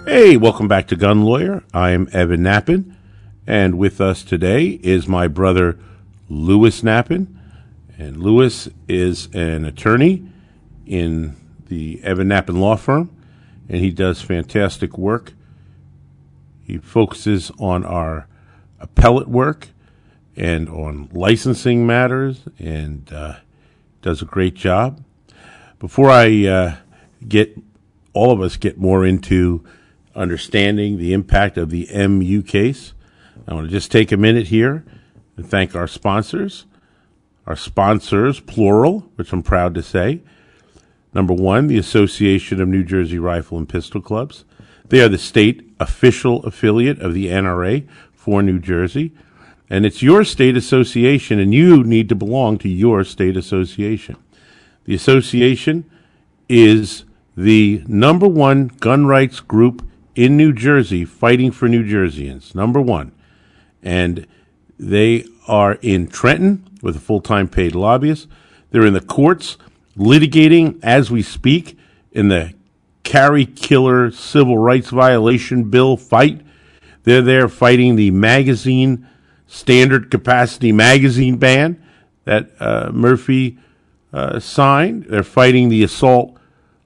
lawyer. 0.00 0.06
Hey, 0.06 0.38
welcome 0.38 0.66
back 0.66 0.88
to 0.88 0.96
Gun 0.96 1.24
Lawyer. 1.24 1.62
I 1.74 1.90
am 1.90 2.08
Evan 2.14 2.40
Nappen, 2.40 2.94
and 3.46 3.76
with 3.76 4.00
us 4.00 4.22
today 4.22 4.80
is 4.82 5.06
my 5.06 5.28
brother 5.28 5.78
Lewis 6.30 6.80
Nappen. 6.80 7.26
And 7.98 8.22
Lewis 8.22 8.70
is 8.88 9.28
an 9.34 9.66
attorney 9.66 10.26
in 10.86 11.36
the 11.68 12.02
Evan 12.02 12.28
Nappen 12.30 12.58
Law 12.58 12.76
Firm 12.76 13.10
and 13.72 13.80
he 13.80 13.90
does 13.90 14.20
fantastic 14.20 14.98
work. 14.98 15.32
He 16.62 16.76
focuses 16.76 17.50
on 17.58 17.84
our 17.86 18.28
appellate 18.78 19.28
work 19.28 19.68
and 20.36 20.68
on 20.68 21.08
licensing 21.12 21.86
matters 21.86 22.42
and 22.58 23.10
uh, 23.10 23.36
does 24.02 24.20
a 24.20 24.26
great 24.26 24.54
job. 24.54 25.02
Before 25.78 26.10
I 26.10 26.46
uh, 26.46 26.76
get 27.26 27.58
all 28.12 28.30
of 28.30 28.42
us 28.42 28.58
get 28.58 28.76
more 28.76 29.06
into 29.06 29.64
understanding 30.14 30.98
the 30.98 31.14
impact 31.14 31.56
of 31.56 31.70
the 31.70 31.88
MU 32.08 32.42
case, 32.42 32.92
I 33.48 33.54
want 33.54 33.68
to 33.68 33.72
just 33.72 33.90
take 33.90 34.12
a 34.12 34.18
minute 34.18 34.48
here 34.48 34.84
and 35.38 35.48
thank 35.48 35.74
our 35.74 35.88
sponsors. 35.88 36.66
Our 37.46 37.56
sponsors, 37.56 38.38
plural, 38.38 39.10
which 39.16 39.32
I'm 39.32 39.42
proud 39.42 39.74
to 39.74 39.82
say, 39.82 40.20
Number 41.14 41.34
one, 41.34 41.66
the 41.66 41.78
Association 41.78 42.60
of 42.60 42.68
New 42.68 42.84
Jersey 42.84 43.18
Rifle 43.18 43.58
and 43.58 43.68
Pistol 43.68 44.00
Clubs. 44.00 44.44
They 44.88 45.00
are 45.00 45.08
the 45.08 45.18
state 45.18 45.70
official 45.78 46.44
affiliate 46.44 47.00
of 47.00 47.14
the 47.14 47.26
NRA 47.26 47.86
for 48.12 48.42
New 48.42 48.58
Jersey. 48.58 49.12
And 49.68 49.86
it's 49.86 50.02
your 50.02 50.24
state 50.24 50.56
association, 50.56 51.38
and 51.38 51.54
you 51.54 51.82
need 51.82 52.08
to 52.10 52.14
belong 52.14 52.58
to 52.58 52.68
your 52.68 53.04
state 53.04 53.36
association. 53.36 54.16
The 54.84 54.94
association 54.94 55.88
is 56.48 57.04
the 57.36 57.82
number 57.86 58.28
one 58.28 58.68
gun 58.68 59.06
rights 59.06 59.40
group 59.40 59.86
in 60.14 60.36
New 60.36 60.52
Jersey 60.52 61.04
fighting 61.04 61.50
for 61.50 61.68
New 61.68 61.84
Jerseyans. 61.84 62.54
Number 62.54 62.80
one. 62.80 63.12
And 63.82 64.26
they 64.78 65.24
are 65.48 65.74
in 65.82 66.08
Trenton 66.08 66.68
with 66.82 66.96
a 66.96 67.00
full 67.00 67.20
time 67.20 67.48
paid 67.48 67.74
lobbyist. 67.74 68.28
They're 68.70 68.86
in 68.86 68.94
the 68.94 69.00
courts 69.00 69.56
litigating 69.96 70.78
as 70.82 71.10
we 71.10 71.22
speak 71.22 71.78
in 72.12 72.28
the 72.28 72.54
carry 73.02 73.44
killer 73.44 74.10
civil 74.10 74.58
rights 74.58 74.90
violation 74.90 75.70
bill 75.70 75.96
fight. 75.96 76.40
They're 77.04 77.22
there 77.22 77.48
fighting 77.48 77.96
the 77.96 78.10
magazine 78.10 79.08
standard 79.46 80.10
capacity 80.10 80.72
magazine 80.72 81.36
ban 81.36 81.82
that 82.24 82.50
uh, 82.60 82.90
Murphy 82.92 83.58
uh, 84.12 84.38
signed. 84.38 85.04
They're 85.04 85.22
fighting 85.22 85.68
the 85.68 85.82
assault 85.82 86.38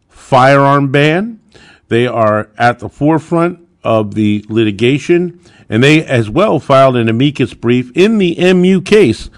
firearm 0.09 0.91
ban. 0.91 1.41
They 1.89 2.07
are 2.07 2.51
at 2.59 2.81
the 2.81 2.89
forefront 2.89 3.61
of 3.85 4.15
the 4.15 4.45
litigation, 4.49 5.41
and 5.69 5.83
they 5.83 6.05
as 6.05 6.29
well 6.29 6.59
filed 6.59 6.97
an 6.97 7.09
amicus 7.09 7.55
brief 7.55 7.93
in 7.95 8.19
the 8.19 8.53
MU 8.53 8.81
case 8.81 9.31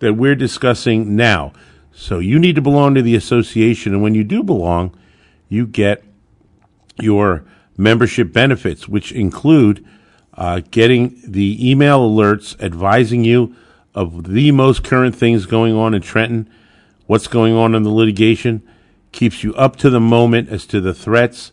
that 0.00 0.14
we're 0.14 0.34
discussing 0.34 1.16
now. 1.16 1.52
So 1.94 2.18
you 2.18 2.38
need 2.38 2.56
to 2.56 2.60
belong 2.60 2.94
to 2.94 3.02
the 3.02 3.14
association, 3.14 3.94
and 3.94 4.02
when 4.02 4.14
you 4.14 4.24
do 4.24 4.42
belong, 4.42 4.96
you 5.48 5.66
get 5.66 6.02
your 7.00 7.44
membership 7.76 8.32
benefits, 8.32 8.88
which 8.88 9.12
include 9.12 9.86
uh, 10.34 10.60
getting 10.70 11.20
the 11.24 11.70
email 11.70 12.08
alerts 12.08 12.60
advising 12.60 13.24
you 13.24 13.54
of 13.94 14.32
the 14.32 14.50
most 14.50 14.82
current 14.82 15.14
things 15.14 15.46
going 15.46 15.74
on 15.74 15.94
in 15.94 16.02
Trenton, 16.02 16.50
what's 17.06 17.28
going 17.28 17.54
on 17.54 17.74
in 17.74 17.84
the 17.84 17.90
litigation, 17.90 18.62
keeps 19.12 19.44
you 19.44 19.54
up 19.54 19.76
to 19.76 19.88
the 19.88 20.00
moment 20.00 20.48
as 20.48 20.66
to 20.66 20.80
the 20.80 20.94
threats 20.94 21.52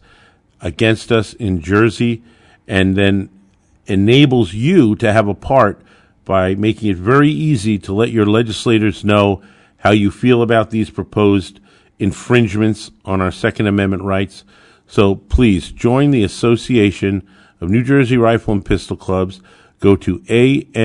against 0.59 1.11
us 1.11 1.33
in 1.35 1.61
Jersey, 1.61 2.23
and 2.67 2.95
then 2.95 3.29
enables 3.85 4.53
you 4.53 4.95
to 4.95 5.13
have 5.13 5.27
a 5.27 5.35
part 5.35 5.81
by 6.25 6.55
making 6.55 6.89
it 6.89 6.97
very 6.97 7.29
easy 7.29 7.77
to 7.77 7.93
let 7.93 8.09
your 8.09 8.25
legislators 8.25 9.03
know 9.05 9.43
how 9.81 9.91
you 9.91 10.09
feel 10.11 10.41
about 10.41 10.69
these 10.69 10.89
proposed 10.89 11.59
infringements 11.99 12.91
on 13.05 13.21
our 13.21 13.31
Second 13.31 13.67
Amendment 13.67 14.03
rights. 14.03 14.43
So 14.87 15.15
please 15.15 15.71
join 15.71 16.11
the 16.11 16.23
Association 16.23 17.27
of 17.59 17.69
New 17.69 17.83
Jersey 17.83 18.17
Rifle 18.17 18.53
and 18.53 18.65
Pistol 18.65 18.97
Clubs. 18.97 19.41
Go 19.79 19.95
to 19.97 20.19
anjrpc.org 20.19 20.75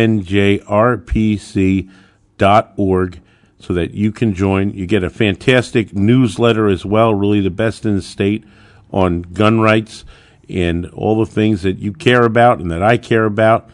so 3.58 3.72
that 3.72 3.94
you 3.94 4.12
can 4.12 4.34
join. 4.34 4.70
You 4.70 4.86
get 4.86 5.02
a 5.04 5.10
fantastic 5.10 5.94
newsletter 5.94 6.68
as 6.68 6.84
well, 6.84 7.14
really 7.14 7.40
the 7.40 7.50
best 7.50 7.84
in 7.84 7.96
the 7.96 8.02
state 8.02 8.44
on 8.90 9.22
gun 9.22 9.60
rights 9.60 10.04
and 10.48 10.86
all 10.86 11.18
the 11.18 11.30
things 11.30 11.62
that 11.62 11.78
you 11.78 11.92
care 11.92 12.22
about 12.22 12.60
and 12.60 12.70
that 12.70 12.82
I 12.82 12.96
care 12.96 13.24
about 13.24 13.68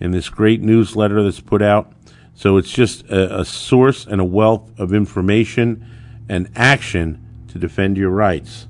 in 0.00 0.10
this 0.10 0.28
great 0.28 0.62
newsletter 0.62 1.22
that's 1.22 1.40
put 1.40 1.62
out. 1.62 1.92
So 2.34 2.56
it's 2.56 2.70
just 2.70 3.04
a, 3.06 3.40
a 3.40 3.44
source 3.44 4.06
and 4.06 4.20
a 4.20 4.24
wealth 4.24 4.70
of 4.78 4.92
information 4.92 5.86
and 6.28 6.48
action 6.56 7.20
to 7.48 7.58
defend 7.58 7.96
your 7.96 8.10
rights. 8.10 8.66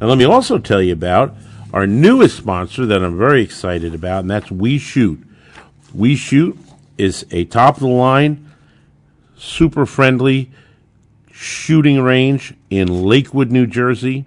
Now, 0.00 0.08
let 0.08 0.18
me 0.18 0.24
also 0.24 0.58
tell 0.58 0.82
you 0.82 0.92
about 0.92 1.34
our 1.72 1.86
newest 1.86 2.36
sponsor 2.36 2.86
that 2.86 3.02
I'm 3.02 3.16
very 3.16 3.42
excited 3.42 3.94
about, 3.94 4.20
and 4.20 4.30
that's 4.30 4.50
We 4.50 4.78
Shoot. 4.78 5.20
We 5.92 6.16
Shoot 6.16 6.58
is 6.98 7.26
a 7.30 7.44
top 7.44 7.76
of 7.76 7.80
the 7.80 7.88
line 7.88 8.50
super 9.36 9.86
friendly 9.86 10.50
shooting 11.30 12.00
range 12.00 12.54
in 12.70 13.04
Lakewood, 13.04 13.50
New 13.50 13.66
Jersey, 13.66 14.24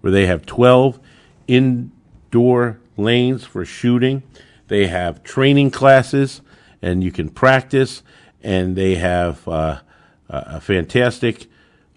where 0.00 0.12
they 0.12 0.26
have 0.26 0.46
12 0.46 0.98
indoor 1.46 2.80
lanes 2.96 3.44
for 3.44 3.64
shooting. 3.64 4.22
They 4.68 4.86
have 4.86 5.22
training 5.22 5.70
classes, 5.70 6.40
and 6.82 7.02
you 7.02 7.12
can 7.12 7.28
practice, 7.28 8.02
and 8.42 8.76
they 8.76 8.96
have 8.96 9.46
uh, 9.48 9.80
a 10.28 10.60
fantastic 10.60 11.46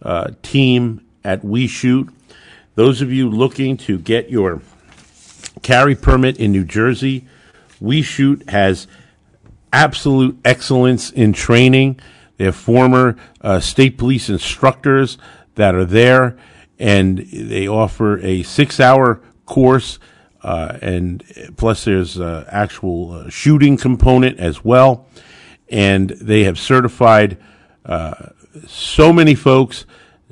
uh, 0.02 0.32
team 0.42 1.06
at 1.24 1.44
We 1.44 1.68
Shoot. 1.68 2.10
Those 2.76 3.02
of 3.02 3.12
you 3.12 3.30
looking 3.30 3.78
to 3.78 3.98
get 3.98 4.30
your 4.30 4.62
carry 5.62 5.96
permit 5.96 6.38
in 6.38 6.52
New 6.52 6.66
Jersey, 6.66 7.26
We 7.80 8.02
Shoot 8.02 8.50
has 8.50 8.88
absolute 9.72 10.38
excellence 10.44 11.10
in 11.12 11.34
training. 11.34 12.00
They 12.38 12.46
have 12.46 12.56
former 12.56 13.16
uh, 13.42 13.60
state 13.60 13.98
police 13.98 14.30
instructors 14.30 15.18
that 15.56 15.76
are 15.76 15.86
there, 15.86 16.38
and 16.80 17.20
they 17.20 17.68
offer 17.68 18.20
a 18.20 18.44
six-hour 18.44 19.22
course, 19.46 20.00
uh, 20.42 20.78
and 20.82 21.24
plus 21.58 21.86
there's 21.86 22.20
uh, 22.20 22.46
actual 22.50 23.12
uh, 23.12 23.30
shooting 23.30 23.78
component 23.78 24.40
as 24.40 24.66
well. 24.66 25.08
And 25.74 26.12
they 26.12 26.44
have 26.44 26.60
certified 26.60 27.38
uh, 27.84 28.30
so 28.68 29.12
many 29.12 29.34
folks. 29.34 29.88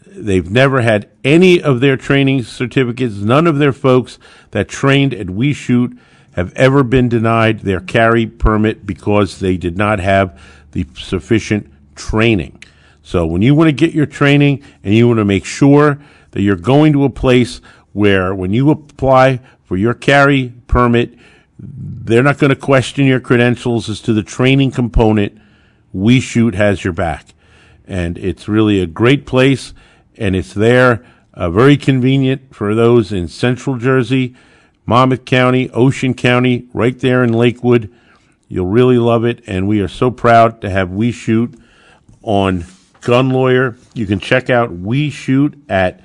They've 0.05 0.49
never 0.49 0.81
had 0.81 1.09
any 1.23 1.59
of 1.59 1.79
their 1.79 1.97
training 1.97 2.43
certificates. 2.43 3.15
None 3.15 3.47
of 3.47 3.57
their 3.57 3.73
folks 3.73 4.19
that 4.51 4.67
trained 4.67 5.15
at 5.15 5.31
We 5.31 5.51
Shoot 5.51 5.97
have 6.33 6.53
ever 6.53 6.83
been 6.83 7.09
denied 7.09 7.61
their 7.61 7.79
carry 7.79 8.27
permit 8.27 8.85
because 8.85 9.39
they 9.39 9.57
did 9.57 9.77
not 9.77 9.99
have 9.99 10.39
the 10.73 10.85
sufficient 10.95 11.73
training. 11.95 12.63
So 13.01 13.25
when 13.25 13.41
you 13.41 13.55
want 13.55 13.67
to 13.67 13.73
get 13.73 13.95
your 13.95 14.05
training 14.05 14.63
and 14.83 14.93
you 14.93 15.07
want 15.07 15.17
to 15.17 15.25
make 15.25 15.43
sure 15.43 15.99
that 16.31 16.41
you're 16.43 16.55
going 16.55 16.93
to 16.93 17.03
a 17.03 17.09
place 17.09 17.61
where 17.93 18.35
when 18.35 18.53
you 18.53 18.69
apply 18.69 19.39
for 19.65 19.75
your 19.75 19.95
carry 19.95 20.53
permit, 20.67 21.17
they're 21.61 22.23
not 22.23 22.39
going 22.39 22.49
to 22.49 22.55
question 22.55 23.05
your 23.05 23.19
credentials 23.19 23.87
as 23.87 24.01
to 24.01 24.13
the 24.13 24.23
training 24.23 24.71
component. 24.71 25.39
We 25.93 26.19
Shoot 26.19 26.55
has 26.55 26.83
your 26.83 26.93
back. 26.93 27.35
And 27.85 28.17
it's 28.17 28.47
really 28.47 28.81
a 28.81 28.87
great 28.87 29.27
place, 29.27 29.73
and 30.17 30.35
it's 30.35 30.53
there, 30.53 31.05
uh, 31.33 31.51
very 31.51 31.77
convenient 31.77 32.55
for 32.55 32.73
those 32.73 33.11
in 33.11 33.27
central 33.27 33.77
Jersey, 33.77 34.33
Monmouth 34.85 35.25
County, 35.25 35.69
Ocean 35.71 36.13
County, 36.13 36.69
right 36.73 36.97
there 36.97 37.21
in 37.23 37.33
Lakewood. 37.33 37.93
You'll 38.47 38.67
really 38.67 38.97
love 38.97 39.25
it, 39.25 39.43
and 39.45 39.67
we 39.67 39.81
are 39.81 39.87
so 39.87 40.09
proud 40.09 40.61
to 40.61 40.69
have 40.69 40.89
We 40.89 41.11
Shoot 41.11 41.53
on 42.23 42.65
Gun 43.01 43.29
Lawyer. 43.29 43.75
You 43.93 44.07
can 44.07 44.19
check 44.19 44.49
out 44.49 44.71
We 44.71 45.09
Shoot 45.09 45.61
at 45.69 46.01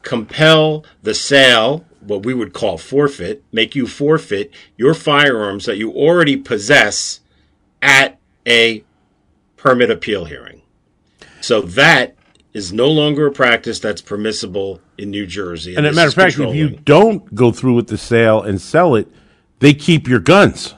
compel 0.00 0.86
the 1.02 1.12
sale, 1.12 1.84
what 2.04 2.24
we 2.24 2.34
would 2.34 2.52
call 2.52 2.78
forfeit, 2.78 3.42
make 3.52 3.74
you 3.74 3.86
forfeit 3.86 4.52
your 4.76 4.94
firearms 4.94 5.64
that 5.66 5.76
you 5.76 5.92
already 5.92 6.36
possess 6.36 7.20
at 7.82 8.18
a 8.46 8.84
permit 9.56 9.90
appeal 9.90 10.26
hearing. 10.26 10.62
So 11.40 11.60
that 11.60 12.16
is 12.52 12.72
no 12.72 12.88
longer 12.88 13.26
a 13.26 13.32
practice 13.32 13.78
that's 13.80 14.00
permissible 14.00 14.80
in 14.96 15.10
New 15.10 15.26
Jersey. 15.26 15.74
And 15.74 15.86
as 15.86 15.94
a 15.94 15.96
matter 15.96 16.08
of 16.08 16.14
fact, 16.14 16.38
if 16.38 16.54
you 16.54 16.70
don't 16.70 17.34
go 17.34 17.50
through 17.50 17.74
with 17.74 17.88
the 17.88 17.98
sale 17.98 18.40
and 18.42 18.60
sell 18.60 18.94
it, 18.94 19.08
they 19.58 19.74
keep 19.74 20.08
your 20.08 20.20
guns. 20.20 20.74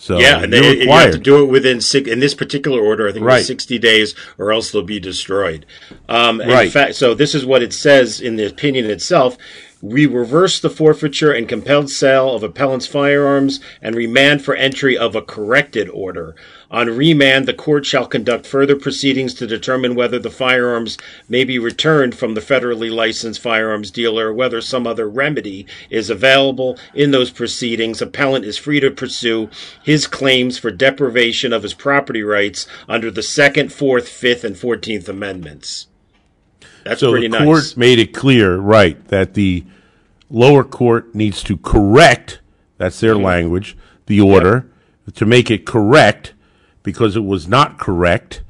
So 0.00 0.18
yeah, 0.18 0.42
and 0.42 0.50
they, 0.50 0.78
you 0.78 0.90
have 0.90 1.12
to 1.12 1.18
do 1.18 1.44
it 1.44 1.50
within 1.50 1.82
six, 1.82 2.08
in 2.08 2.20
this 2.20 2.32
particular 2.34 2.80
order. 2.80 3.06
I 3.06 3.12
think 3.12 3.26
Right. 3.26 3.44
sixty 3.44 3.78
days, 3.78 4.14
or 4.38 4.50
else 4.50 4.70
they'll 4.70 4.80
be 4.82 4.98
destroyed. 4.98 5.66
Um, 6.08 6.40
In 6.40 6.48
Right. 6.48 6.72
fact, 6.72 6.94
so 6.94 7.12
this 7.12 7.34
is 7.34 7.44
what 7.44 7.62
it 7.62 7.74
says 7.74 8.18
in 8.18 8.36
the 8.36 8.46
opinion 8.46 8.86
itself. 8.90 9.36
We 9.82 10.06
reverse 10.06 10.58
the 10.58 10.70
forfeiture 10.70 11.32
and 11.32 11.46
compelled 11.46 11.90
sale 11.90 12.34
of 12.34 12.42
appellant's 12.42 12.86
firearms 12.86 13.60
and 13.82 13.94
remand 13.94 14.42
for 14.42 14.54
entry 14.54 14.96
of 14.96 15.14
a 15.14 15.22
corrected 15.22 15.90
order. 15.90 16.34
On 16.72 16.86
remand, 16.88 17.46
the 17.46 17.52
court 17.52 17.84
shall 17.84 18.06
conduct 18.06 18.46
further 18.46 18.76
proceedings 18.76 19.34
to 19.34 19.46
determine 19.46 19.96
whether 19.96 20.20
the 20.20 20.30
firearms 20.30 20.96
may 21.28 21.42
be 21.42 21.58
returned 21.58 22.14
from 22.14 22.34
the 22.34 22.40
federally 22.40 22.92
licensed 22.92 23.40
firearms 23.40 23.90
dealer 23.90 24.28
or 24.28 24.32
whether 24.32 24.60
some 24.60 24.86
other 24.86 25.08
remedy 25.08 25.66
is 25.90 26.10
available. 26.10 26.78
In 26.94 27.10
those 27.10 27.30
proceedings, 27.30 28.00
appellant 28.00 28.44
is 28.44 28.56
free 28.56 28.78
to 28.78 28.90
pursue 28.92 29.50
his 29.82 30.06
claims 30.06 30.58
for 30.58 30.70
deprivation 30.70 31.52
of 31.52 31.64
his 31.64 31.74
property 31.74 32.22
rights 32.22 32.68
under 32.88 33.10
the 33.10 33.22
Second, 33.22 33.72
Fourth, 33.72 34.08
Fifth, 34.08 34.44
and 34.44 34.56
Fourteenth 34.56 35.08
Amendments. 35.08 35.88
That's 36.84 37.00
so 37.00 37.10
pretty 37.10 37.26
the 37.26 37.38
nice. 37.40 37.44
court 37.46 37.76
made 37.76 37.98
it 37.98 38.14
clear, 38.14 38.56
right, 38.58 39.04
that 39.08 39.34
the 39.34 39.64
lower 40.30 40.62
court 40.62 41.16
needs 41.16 41.42
to 41.42 41.56
correct. 41.56 42.40
That's 42.78 43.00
their 43.00 43.14
Mm-hmm. 43.14 43.24
language. 43.24 43.76
The 44.06 44.20
order 44.20 44.70
to 45.14 45.26
make 45.26 45.50
it 45.50 45.66
correct 45.66 46.32
because 46.82 47.16
it 47.16 47.24
was 47.24 47.46
not 47.48 47.78
correct, 47.78 48.42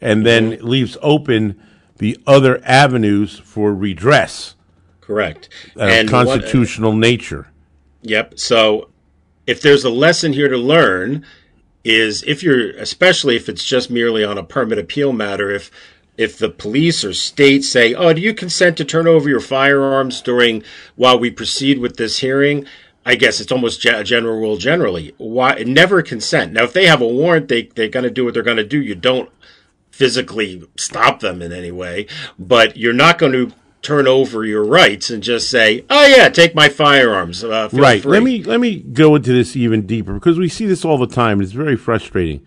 and 0.00 0.24
then 0.26 0.52
Mm-hmm. 0.52 0.66
leaves 0.66 0.96
open 1.02 1.60
the 1.98 2.18
other 2.26 2.60
avenues 2.64 3.38
for 3.38 3.74
redress 3.74 4.54
Correct. 5.00 5.48
of 5.76 5.88
And 5.88 6.10
what- 6.10 6.26
constitutional 6.26 6.94
nature. 6.94 7.48
Yep. 8.02 8.38
So 8.38 8.88
if 9.46 9.60
there's 9.60 9.84
a 9.84 9.90
lesson 9.90 10.32
here 10.32 10.48
to 10.48 10.56
learn 10.56 11.24
is 11.84 12.22
if 12.26 12.42
you're 12.42 12.70
especially 12.72 13.36
if 13.36 13.48
it's 13.48 13.64
just 13.64 13.90
merely 13.90 14.22
on 14.24 14.36
a 14.38 14.42
permit 14.42 14.78
appeal 14.78 15.12
matter 15.12 15.50
if 15.50 15.70
if 16.18 16.36
the 16.36 16.50
police 16.50 17.02
or 17.04 17.14
state 17.14 17.64
say, 17.64 17.94
"Oh, 17.94 18.12
do 18.12 18.20
you 18.20 18.34
consent 18.34 18.76
to 18.76 18.84
turn 18.84 19.06
over 19.06 19.26
your 19.28 19.40
firearms 19.40 20.20
during 20.20 20.62
while 20.96 21.18
we 21.18 21.30
proceed 21.30 21.78
with 21.78 21.96
this 21.96 22.18
hearing?" 22.18 22.66
I 23.04 23.14
guess 23.14 23.40
it's 23.40 23.52
almost 23.52 23.84
a 23.84 24.04
general 24.04 24.38
rule 24.38 24.56
generally. 24.56 25.14
Why 25.16 25.54
never 25.66 26.02
consent. 26.02 26.52
Now 26.52 26.64
if 26.64 26.72
they 26.72 26.86
have 26.86 27.00
a 27.00 27.06
warrant, 27.06 27.48
they 27.48 27.62
they're 27.62 27.88
going 27.88 28.04
to 28.04 28.10
do 28.10 28.24
what 28.24 28.34
they're 28.34 28.42
going 28.42 28.56
to 28.58 28.64
do. 28.64 28.80
You 28.80 28.94
don't 28.94 29.30
physically 29.90 30.62
stop 30.76 31.20
them 31.20 31.42
in 31.42 31.52
any 31.52 31.70
way, 31.70 32.06
but 32.38 32.76
you're 32.76 32.92
not 32.92 33.18
going 33.18 33.32
to 33.32 33.52
turn 33.82 34.06
over 34.06 34.44
your 34.44 34.64
rights 34.64 35.10
and 35.10 35.22
just 35.22 35.48
say, 35.48 35.84
"Oh 35.88 36.06
yeah, 36.06 36.28
take 36.28 36.54
my 36.54 36.68
firearms." 36.68 37.42
Uh, 37.42 37.68
right. 37.72 38.02
free." 38.02 38.12
Let 38.12 38.22
me 38.22 38.42
let 38.44 38.60
me 38.60 38.80
go 38.80 39.14
into 39.14 39.32
this 39.32 39.56
even 39.56 39.86
deeper 39.86 40.14
because 40.14 40.38
we 40.38 40.48
see 40.48 40.66
this 40.66 40.84
all 40.84 40.98
the 40.98 41.06
time. 41.06 41.40
It's 41.40 41.52
very 41.52 41.76
frustrating. 41.76 42.44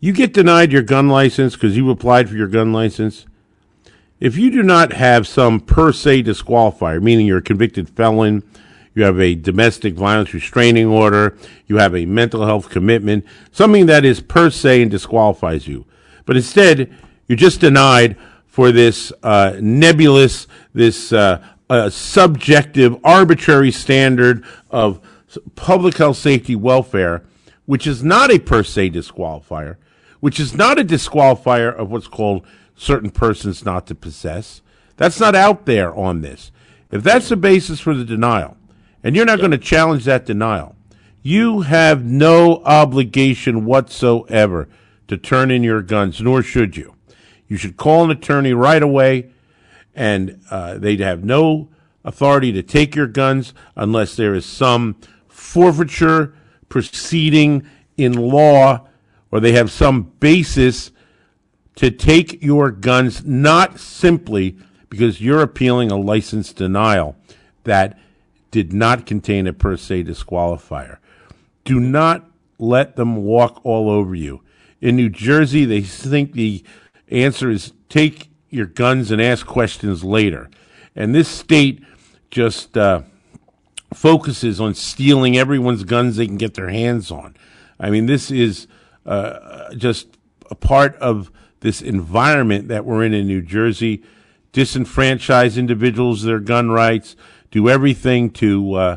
You 0.00 0.12
get 0.12 0.32
denied 0.32 0.72
your 0.72 0.82
gun 0.82 1.08
license 1.08 1.54
because 1.54 1.76
you 1.76 1.88
applied 1.90 2.28
for 2.28 2.34
your 2.34 2.48
gun 2.48 2.72
license. 2.72 3.26
If 4.18 4.36
you 4.36 4.50
do 4.50 4.62
not 4.62 4.92
have 4.92 5.26
some 5.26 5.60
per 5.60 5.92
se 5.92 6.24
disqualifier, 6.24 7.02
meaning 7.02 7.26
you're 7.26 7.38
a 7.38 7.42
convicted 7.42 7.88
felon, 7.88 8.42
you 8.94 9.02
have 9.04 9.18
a 9.20 9.34
domestic 9.34 9.94
violence 9.94 10.34
restraining 10.34 10.86
order, 10.86 11.36
you 11.66 11.78
have 11.78 11.94
a 11.94 12.06
mental 12.06 12.44
health 12.44 12.68
commitment, 12.68 13.24
something 13.50 13.86
that 13.86 14.04
is 14.04 14.20
per 14.20 14.50
se 14.50 14.82
and 14.82 14.90
disqualifies 14.90 15.66
you. 15.66 15.86
But 16.26 16.36
instead, 16.36 16.94
you're 17.26 17.36
just 17.36 17.60
denied 17.60 18.16
for 18.46 18.70
this 18.70 19.12
uh, 19.22 19.56
nebulous, 19.60 20.46
this 20.74 21.12
uh, 21.12 21.42
uh, 21.70 21.88
subjective, 21.88 22.96
arbitrary 23.02 23.70
standard 23.70 24.44
of 24.70 25.00
public 25.54 25.96
health, 25.96 26.18
safety, 26.18 26.54
welfare, 26.54 27.22
which 27.64 27.86
is 27.86 28.04
not 28.04 28.30
a 28.30 28.38
per 28.38 28.62
se 28.62 28.90
disqualifier, 28.90 29.76
which 30.20 30.38
is 30.38 30.54
not 30.54 30.78
a 30.78 30.84
disqualifier 30.84 31.74
of 31.74 31.90
what's 31.90 32.08
called 32.08 32.46
certain 32.76 33.10
persons 33.10 33.64
not 33.64 33.86
to 33.86 33.94
possess. 33.94 34.60
That's 34.96 35.18
not 35.18 35.34
out 35.34 35.64
there 35.64 35.94
on 35.94 36.20
this. 36.20 36.52
If 36.90 37.02
that's 37.02 37.30
the 37.30 37.36
basis 37.36 37.80
for 37.80 37.94
the 37.94 38.04
denial, 38.04 38.58
and 39.02 39.16
you're 39.16 39.26
not 39.26 39.38
going 39.38 39.50
to 39.50 39.58
challenge 39.58 40.04
that 40.04 40.26
denial, 40.26 40.76
you 41.22 41.60
have 41.62 42.04
no 42.04 42.62
obligation 42.64 43.64
whatsoever 43.64 44.68
to 45.08 45.16
turn 45.16 45.50
in 45.50 45.62
your 45.62 45.82
guns, 45.82 46.20
nor 46.20 46.42
should 46.42 46.76
you. 46.76 46.94
You 47.48 47.56
should 47.56 47.76
call 47.76 48.04
an 48.04 48.10
attorney 48.10 48.52
right 48.52 48.82
away, 48.82 49.30
and 49.94 50.40
uh, 50.50 50.78
they'd 50.78 51.00
have 51.00 51.22
no 51.22 51.68
authority 52.04 52.52
to 52.52 52.62
take 52.62 52.94
your 52.94 53.06
guns 53.06 53.54
unless 53.76 54.16
there 54.16 54.34
is 54.34 54.46
some 54.46 54.96
forfeiture 55.28 56.34
proceeding 56.68 57.66
in 57.96 58.14
law 58.14 58.88
or 59.30 59.40
they 59.40 59.52
have 59.52 59.70
some 59.70 60.02
basis 60.20 60.90
to 61.76 61.90
take 61.90 62.42
your 62.42 62.70
guns, 62.70 63.24
not 63.24 63.78
simply 63.78 64.56
because 64.88 65.20
you're 65.20 65.42
appealing 65.42 65.90
a 65.90 65.96
license 65.96 66.52
denial 66.52 67.16
that 67.64 67.98
did 68.52 68.72
not 68.72 69.06
contain 69.06 69.48
a 69.48 69.52
per 69.52 69.76
se 69.76 70.04
disqualifier. 70.04 70.98
Do 71.64 71.80
not 71.80 72.30
let 72.58 72.94
them 72.94 73.24
walk 73.24 73.60
all 73.64 73.90
over 73.90 74.14
you. 74.14 74.42
In 74.80 74.94
New 74.94 75.08
Jersey, 75.08 75.64
they 75.64 75.80
think 75.80 76.32
the 76.32 76.62
answer 77.08 77.50
is 77.50 77.72
take 77.88 78.30
your 78.50 78.66
guns 78.66 79.10
and 79.10 79.20
ask 79.20 79.46
questions 79.46 80.04
later. 80.04 80.48
And 80.94 81.14
this 81.14 81.28
state 81.28 81.82
just 82.30 82.76
uh, 82.76 83.02
focuses 83.94 84.60
on 84.60 84.74
stealing 84.74 85.36
everyone's 85.36 85.84
guns 85.84 86.16
they 86.16 86.26
can 86.26 86.36
get 86.36 86.54
their 86.54 86.68
hands 86.68 87.10
on. 87.10 87.34
I 87.80 87.90
mean, 87.90 88.06
this 88.06 88.30
is 88.30 88.66
uh, 89.06 89.74
just 89.74 90.18
a 90.50 90.54
part 90.54 90.94
of 90.96 91.30
this 91.60 91.80
environment 91.80 92.68
that 92.68 92.84
we're 92.84 93.04
in 93.04 93.14
in 93.14 93.26
New 93.26 93.42
Jersey. 93.42 94.02
Disenfranchise 94.52 95.56
individuals 95.56 96.22
their 96.22 96.40
gun 96.40 96.70
rights, 96.70 97.16
do 97.52 97.68
everything 97.68 98.30
to 98.30 98.74
uh, 98.74 98.96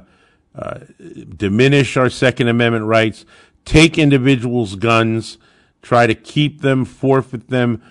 uh, 0.55 0.79
diminish 1.37 1.95
our 1.97 2.09
Second 2.09 2.47
Amendment 2.47 2.85
rights, 2.85 3.25
take 3.65 3.99
individuals' 3.99 4.75
guns, 4.75 5.37
try 5.81 6.07
to 6.07 6.15
keep 6.15 6.61
them, 6.61 6.85
forfeit 6.85 7.49
them, 7.49 7.83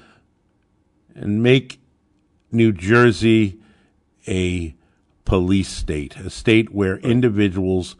and 1.15 1.43
make 1.43 1.79
New 2.51 2.73
Jersey 2.73 3.61
a 4.27 4.75
police 5.25 5.69
state, 5.69 6.17
a 6.17 6.31
state 6.31 6.75
where 6.75 6.97
individuals 6.99 7.95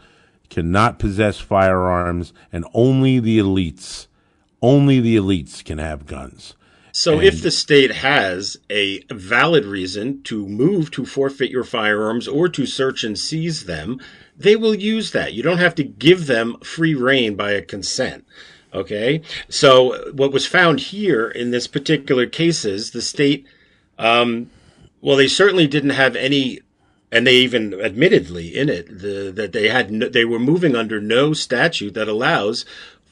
cannot 0.49 0.99
possess 0.99 1.39
firearms 1.39 2.33
and 2.51 2.65
only 2.73 3.19
the 3.21 3.39
elites, 3.39 4.07
only 4.63 5.01
the 5.01 5.17
elites 5.17 5.63
can 5.63 5.79
have 5.79 6.07
guns. 6.07 6.55
So, 6.97 7.21
if 7.21 7.43
the 7.43 7.51
state 7.51 7.91
has 7.91 8.57
a 8.71 9.01
valid 9.11 9.65
reason 9.65 10.23
to 10.23 10.47
move 10.47 10.93
to 10.93 11.05
forfeit 11.05 11.51
your 11.51 11.65
firearms 11.65 12.29
or 12.29 12.49
to 12.51 12.67
search 12.67 13.03
and 13.03 13.19
seize 13.19 13.65
them, 13.65 14.01
they 14.37 14.55
will 14.55 14.77
use 14.77 15.11
that. 15.11 15.33
You 15.33 15.43
don't 15.43 15.59
have 15.59 15.75
to 15.75 15.83
give 15.83 16.29
them 16.29 16.57
free 16.63 16.95
reign 16.95 17.35
by 17.35 17.51
a 17.51 17.63
consent. 17.63 18.25
Okay. 18.73 19.23
So, 19.49 20.13
what 20.13 20.31
was 20.31 20.47
found 20.47 20.79
here 20.79 21.29
in 21.29 21.51
this 21.51 21.67
particular 21.67 22.27
case 22.27 22.65
is 22.65 22.93
the 22.93 23.03
state, 23.03 23.45
um, 23.99 24.49
well, 25.01 25.17
they 25.17 25.27
certainly 25.27 25.67
didn't 25.67 25.91
have 25.91 26.15
any 26.15 26.61
and 27.11 27.27
they 27.27 27.37
even 27.37 27.75
admittedly 27.81 28.57
in 28.57 28.69
it 28.69 28.87
the, 28.87 29.33
that 29.35 29.53
they 29.53 29.69
had 29.69 29.91
no, 29.91 30.09
they 30.09 30.25
were 30.25 30.39
moving 30.39 30.75
under 30.75 31.01
no 31.01 31.33
statute 31.33 31.95
that 31.95 32.09
allows 32.09 32.65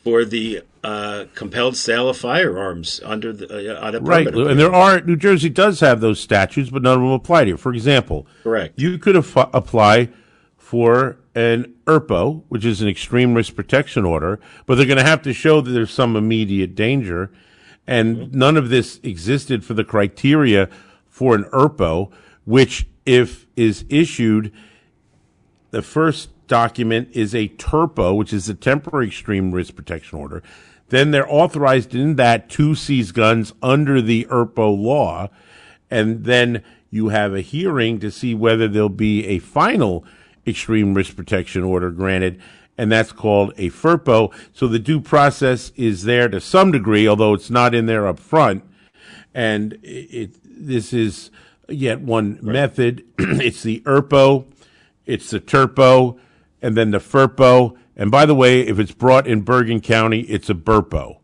for 0.03 0.25
the 0.25 0.63
uh, 0.83 1.27
compelled 1.35 1.77
sale 1.77 2.09
of 2.09 2.17
firearms 2.17 3.01
under 3.05 3.33
the, 3.33 3.79
uh, 3.79 3.87
on 3.87 3.95
a 3.95 4.01
Right, 4.01 4.27
and 4.27 4.59
there 4.59 4.75
are 4.75 5.01
New 5.01 5.17
Jersey 5.17 5.49
does 5.49 5.81
have 5.81 6.01
those 6.01 6.19
statutes, 6.19 6.71
but 6.71 6.83
none 6.83 6.95
of 6.95 7.01
them 7.01 7.13
apply 7.13 7.45
to 7.45 7.51
you. 7.51 7.57
For 7.57 7.73
example, 7.73 8.27
Correct. 8.43 8.79
you 8.79 8.99
could 8.99 9.17
af- 9.17 9.37
apply 9.37 10.09
for 10.57 11.19
an 11.35 11.75
ERPO, 11.87 12.43
which 12.49 12.65
is 12.65 12.83
an 12.83 12.89
extreme 12.89 13.35
risk 13.35 13.55
protection 13.55 14.05
order, 14.05 14.41
but 14.67 14.75
they're 14.75 14.87
going 14.87 14.99
to 14.99 15.05
have 15.05 15.23
to 15.23 15.33
show 15.33 15.61
that 15.61 15.71
there's 15.71 15.93
some 15.93 16.17
immediate 16.17 16.75
danger, 16.75 17.31
and 17.87 18.33
none 18.35 18.57
of 18.57 18.69
this 18.69 18.99
existed 19.03 19.65
for 19.65 19.75
the 19.75 19.85
criteria 19.85 20.69
for 21.07 21.35
an 21.35 21.45
ERPO, 21.53 22.11
which 22.45 22.87
if 23.07 23.47
is 23.57 23.85
issued 23.89 24.53
the 25.71 25.83
first 25.83 26.31
document 26.53 27.09
is 27.13 27.35
a 27.35 27.49
TERPO, 27.49 28.15
which 28.15 28.31
is 28.31 28.47
a 28.47 28.55
temporary 28.55 29.07
extreme 29.07 29.53
risk 29.53 29.75
protection 29.75 30.19
order. 30.19 30.43
Then 30.91 31.11
they're 31.11 31.33
authorized 31.33 31.95
in 31.95 32.17
that 32.17 32.51
to 32.51 32.75
seize 32.75 33.11
guns 33.11 33.55
under 33.63 34.03
the 34.03 34.27
ERPO 34.27 34.79
law. 34.79 35.31
And 35.91 36.25
then 36.25 36.63
you 36.91 37.09
have 37.09 37.33
a 37.33 37.41
hearing 37.41 37.99
to 38.01 38.11
see 38.11 38.35
whether 38.35 38.69
there'll 38.69 38.91
be 38.91 39.27
a 39.29 39.39
final 39.39 40.05
extreme 40.47 40.93
risk 40.93 41.17
protection 41.17 41.63
order 41.65 41.91
granted. 41.91 42.39
And 42.77 42.93
that's 42.93 43.13
called 43.13 43.55
a 43.57 43.71
FERPO. 43.71 44.31
So 44.53 44.69
the 44.69 44.79
due 44.79 45.01
process 45.01 45.73
is 45.75 46.05
there 46.05 46.29
to 46.29 46.39
some 46.39 46.71
degree, 46.71 47.09
although 47.09 47.33
it's 47.33 47.49
not 47.49 47.75
in 47.75 47.87
there 47.87 48.07
up 48.07 48.19
front. 48.19 48.63
And 49.33 49.73
it, 49.83 49.87
it 49.87 50.31
this 50.45 50.93
is 50.93 51.31
yet 51.67 52.03
one 52.03 52.39
method. 52.43 53.07
it's 53.19 53.63
the 53.63 53.81
ERPO, 53.87 54.45
it's 55.07 55.31
the 55.31 55.41
TERPO, 55.41 56.19
and 56.63 56.77
then 56.77 56.93
the 56.93 56.99
FERPO. 56.99 57.77
And 57.97 58.11
by 58.11 58.25
the 58.25 58.35
way, 58.35 58.61
if 58.61 58.79
it's 58.79 58.93
brought 58.93 59.27
in 59.27 59.43
Bergen 59.43 59.81
County, 59.81 60.21
it's 60.21 60.49
a 60.49 60.55
BURPO. 60.55 61.19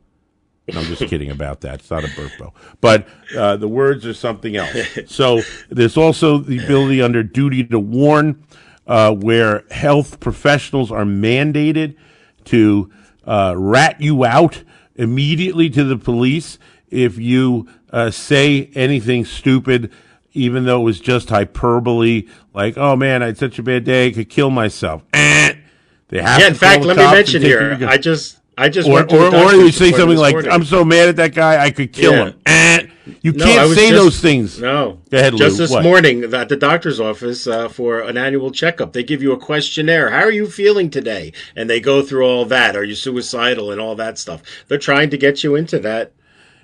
I'm 0.74 0.84
just 0.84 1.06
kidding 1.06 1.30
about 1.30 1.62
that. 1.62 1.76
It's 1.76 1.90
not 1.90 2.04
a 2.04 2.08
BURPO. 2.08 2.52
But 2.82 3.08
uh, 3.34 3.56
the 3.56 3.68
words 3.68 4.04
are 4.04 4.12
something 4.12 4.56
else. 4.56 4.76
So 5.06 5.40
there's 5.70 5.96
also 5.96 6.38
the 6.38 6.62
ability 6.62 7.00
under 7.00 7.22
duty 7.22 7.64
to 7.64 7.78
warn, 7.78 8.44
uh, 8.86 9.14
where 9.14 9.64
health 9.70 10.20
professionals 10.20 10.92
are 10.92 11.04
mandated 11.04 11.96
to 12.46 12.90
uh, 13.24 13.54
rat 13.56 14.00
you 14.00 14.26
out 14.26 14.62
immediately 14.94 15.70
to 15.70 15.84
the 15.84 15.96
police 15.96 16.58
if 16.90 17.18
you 17.18 17.68
uh, 17.90 18.10
say 18.10 18.70
anything 18.74 19.24
stupid, 19.24 19.92
even 20.38 20.64
though 20.64 20.80
it 20.80 20.84
was 20.84 21.00
just 21.00 21.28
hyperbole, 21.30 22.26
like, 22.54 22.78
oh 22.78 22.96
man, 22.96 23.22
I 23.22 23.26
had 23.26 23.38
such 23.38 23.58
a 23.58 23.62
bad 23.62 23.84
day, 23.84 24.06
I 24.08 24.10
could 24.12 24.28
kill 24.28 24.50
myself. 24.50 25.02
Eh. 25.12 25.54
They 26.08 26.22
have 26.22 26.40
Yeah, 26.40 26.48
in 26.48 26.54
fact, 26.54 26.84
let 26.84 26.96
me 26.96 27.02
mention 27.04 27.36
and 27.36 27.44
take 27.44 27.50
your 27.50 27.74
here. 27.76 27.88
I 27.88 27.98
just 27.98 28.38
I 28.56 28.68
just 28.68 28.88
or 28.88 29.02
or, 29.14 29.34
or 29.34 29.52
you 29.54 29.70
say 29.70 29.92
something 29.92 30.16
like, 30.18 30.32
morning. 30.34 30.50
"I'm 30.50 30.64
so 30.64 30.84
mad 30.84 31.08
at 31.10 31.16
that 31.16 31.34
guy, 31.34 31.62
I 31.62 31.70
could 31.70 31.92
kill 31.92 32.12
Yeah. 32.12 32.24
him." 32.26 32.34
Eh. 32.46 32.86
You 33.22 33.32
No, 33.32 33.44
can't 33.44 33.70
say 33.74 33.88
just- 33.88 34.02
those 34.02 34.20
things. 34.20 34.60
No. 34.60 34.98
Go 35.10 35.16
ahead, 35.18 35.32
Lou. 35.32 35.38
Just 35.38 35.56
this 35.56 35.70
What? 35.70 35.82
morning 35.82 36.24
at 36.24 36.48
the 36.50 36.56
doctor's 36.56 37.00
office 37.00 37.46
uh, 37.46 37.68
for 37.68 38.00
an 38.00 38.18
annual 38.18 38.50
checkup, 38.50 38.92
they 38.92 39.02
give 39.02 39.22
you 39.22 39.32
a 39.32 39.38
questionnaire. 39.38 40.10
How 40.10 40.18
are 40.24 40.30
you 40.30 40.46
feeling 40.46 40.90
today? 40.90 41.32
And 41.56 41.70
they 41.70 41.80
go 41.80 42.02
through 42.02 42.26
all 42.26 42.44
that. 42.46 42.76
Are 42.76 42.84
you 42.84 42.94
suicidal 42.94 43.70
and 43.72 43.80
all 43.80 43.94
that 43.96 44.18
stuff? 44.18 44.42
They're 44.68 44.76
trying 44.76 45.08
to 45.10 45.16
get 45.16 45.42
you 45.42 45.54
into 45.56 45.78
that. 45.78 46.12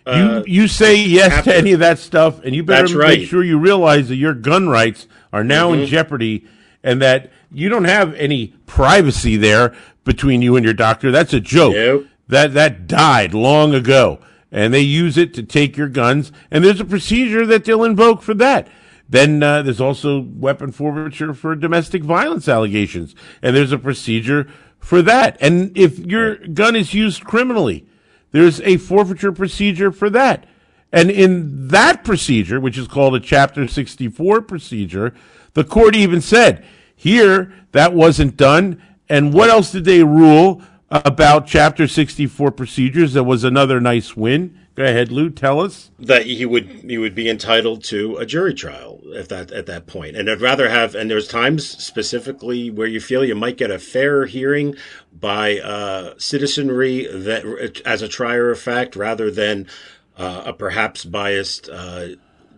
Uh, 0.07 0.43
you 0.47 0.63
you 0.63 0.69
say 0.69 0.97
yes 0.97 1.33
after- 1.33 1.53
to 1.53 1.57
any 1.57 1.73
of 1.73 1.81
that 1.81 1.99
stuff, 1.99 2.43
and 2.45 2.55
you 2.55 2.63
better 2.63 2.89
That's 2.89 2.95
make. 2.95 3.21
Mm-hmm. 3.21 3.29
sure 3.29 3.43
you 3.43 3.59
realize 3.59 4.09
that 4.09 4.17
your 4.17 4.35
gun 4.35 4.69
rights 4.69 5.07
are 5.33 5.45
now 5.45 5.73
in 5.73 5.87
jeopardy, 5.87 6.47
and 6.83 7.01
that 7.01 7.33
you 7.51 7.69
don't 7.69 7.85
have 7.85 8.15
any 8.15 8.49
privacy 8.67 9.37
there 9.37 9.75
between 10.05 10.43
you 10.43 10.57
and 10.57 10.65
your 10.65 10.75
doctor. 10.75 11.11
That's 11.11 11.33
a 11.33 11.41
joke. 11.41 11.75
Nope. 11.75 12.07
That 12.29 12.55
that 12.55 12.87
died 12.87 13.35
long 13.35 13.75
ago, 13.75 14.21
and 14.53 14.73
they 14.75 14.81
use 14.81 15.17
it 15.17 15.33
to 15.35 15.43
take 15.43 15.77
your 15.77 15.89
guns. 15.89 16.33
And 16.51 16.65
there's 16.65 16.81
a 16.81 16.85
procedure 16.85 17.47
that 17.47 17.65
they'll 17.65 17.85
invoke 17.85 18.23
for 18.23 18.35
that. 18.35 18.69
Then 19.09 19.43
uh, 19.43 19.63
there's 19.63 19.81
also 19.81 20.21
weapon 20.21 20.73
forfeiture 20.73 21.35
for 21.35 21.55
domestic 21.55 22.03
violence 22.03 22.49
allegations, 22.49 23.15
and 23.43 23.55
there's 23.55 23.73
a 23.73 23.79
procedure 23.79 24.49
for 24.79 25.03
that. 25.03 25.37
And 25.41 25.77
if 25.77 25.99
your 25.99 26.37
gun 26.37 26.75
is 26.77 26.95
used 26.95 27.25
criminally, 27.25 27.87
there's 28.35 28.61
a 28.63 28.79
forfeiture 28.79 29.31
procedure 29.31 29.93
for 29.93 30.11
that. 30.11 30.45
And 30.91 31.09
in 31.09 31.69
that 31.69 32.03
procedure, 32.03 32.59
which 32.59 32.77
is 32.77 32.89
called 32.89 33.15
a 33.15 33.21
Chapter 33.21 33.69
64 33.69 34.43
procedure, 34.43 35.15
the 35.53 35.63
court 35.63 35.95
even 35.95 36.21
said, 36.21 36.65
here, 36.97 37.55
that 37.71 37.95
wasn't 37.95 38.37
done. 38.37 38.83
And 39.09 39.33
what 39.33 39.51
else 39.51 39.71
did 39.71 39.85
they 39.85 40.03
rule 40.03 40.63
about 40.91 41.47
Chapter 41.47 41.87
64 41.87 42.51
procedures? 42.51 43.13
That 43.13 43.23
was 43.23 43.45
another 43.45 43.81
nice 43.81 44.17
win. 44.17 44.59
Go 44.75 44.83
ahead, 44.85 45.13
Lou, 45.13 45.31
tell 45.31 45.61
us. 45.61 45.93
that 46.01 46.27
he 46.27 46.45
would 46.45 46.67
he 46.89 46.99
would 46.99 47.15
be 47.15 47.29
entitled 47.29 47.85
to 47.85 48.17
a 48.17 48.27
jury 48.27 48.55
trial 48.55 49.01
at 49.17 49.29
that 49.29 49.53
at 49.53 49.67
that 49.67 49.87
point. 49.87 50.17
And 50.17 50.29
I'd 50.29 50.41
rather 50.41 50.69
have 50.69 50.97
and 50.97 51.09
there's 51.09 51.29
times 51.29 51.65
specifically 51.65 52.71
where 52.71 52.89
you 52.89 53.01
feel 53.01 53.25
you 53.25 53.37
might 53.37 53.57
get 53.57 53.71
a 53.71 53.79
fairer 53.79 54.27
hearing 54.27 54.75
by 55.13 55.61
uh, 55.61 56.15
citizenry 56.19 57.07
that 57.07 57.83
as 57.87 58.03
a 58.03 58.09
trier 58.09 58.51
of 58.51 58.59
fact 58.59 58.97
rather 58.97 59.31
than 59.31 59.69
uh, 60.19 60.43
a 60.47 60.53
perhaps 60.53 61.05
biased 61.05 61.69
uh, 61.69 62.09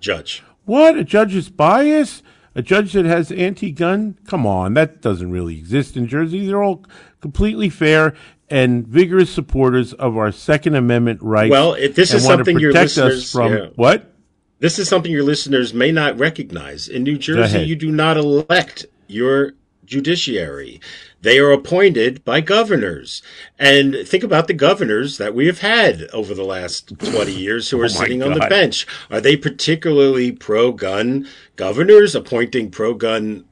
judge. 0.00 0.42
What? 0.64 0.96
A 0.96 1.04
judge's 1.04 1.50
bias? 1.50 2.22
A 2.54 2.62
judge 2.62 2.94
that 2.94 3.04
has 3.04 3.30
anti-gun? 3.30 4.18
Come 4.26 4.46
on, 4.46 4.72
that 4.72 5.02
doesn't 5.02 5.30
really 5.30 5.58
exist 5.58 5.94
in 5.94 6.06
Jersey. 6.06 6.46
They're 6.46 6.62
all 6.62 6.82
completely 7.20 7.68
fair 7.68 8.14
and 8.50 8.86
vigorous 8.86 9.30
supporters 9.30 9.92
of 9.94 10.16
our 10.16 10.32
Second 10.32 10.74
Amendment 10.74 11.20
rights. 11.22 11.50
Well, 11.50 11.74
it- 11.74 11.94
this 11.94 12.12
is 12.14 12.24
something 12.24 12.58
your 12.58 12.72
listeners- 12.72 13.30
from 13.32 13.52
yeah. 13.52 13.66
what? 13.76 14.12
This 14.58 14.78
is 14.78 14.88
something 14.88 15.12
your 15.12 15.22
listeners 15.24 15.74
may 15.74 15.92
not 15.92 16.18
recognize. 16.18 16.88
In 16.88 17.02
New 17.02 17.18
Jersey, 17.18 17.60
you 17.60 17.76
do 17.76 17.90
not 17.90 18.16
elect 18.16 18.86
your 19.06 19.52
judiciary. 19.84 20.80
They 21.22 21.38
are 21.38 21.50
appointed 21.50 22.24
by 22.24 22.40
governors. 22.40 23.22
And 23.58 23.96
think 24.06 24.22
about 24.24 24.46
the 24.48 24.54
governors 24.54 25.18
that 25.18 25.34
we 25.34 25.46
have 25.46 25.58
had 25.60 26.08
over 26.12 26.34
the 26.34 26.44
last 26.44 26.98
20 26.98 27.32
years 27.38 27.70
who 27.70 27.80
are 27.80 27.84
Oh 27.86 27.88
sitting 27.88 28.22
on 28.22 28.32
the 28.32 28.46
bench. 28.48 28.86
Are 29.10 29.20
they 29.20 29.36
particularly 29.36 30.32
pro 30.32 30.72
gun 30.72 31.26
governors 31.56 32.14
appointing 32.14 32.70
pro 32.70 32.94
gun 32.94 33.44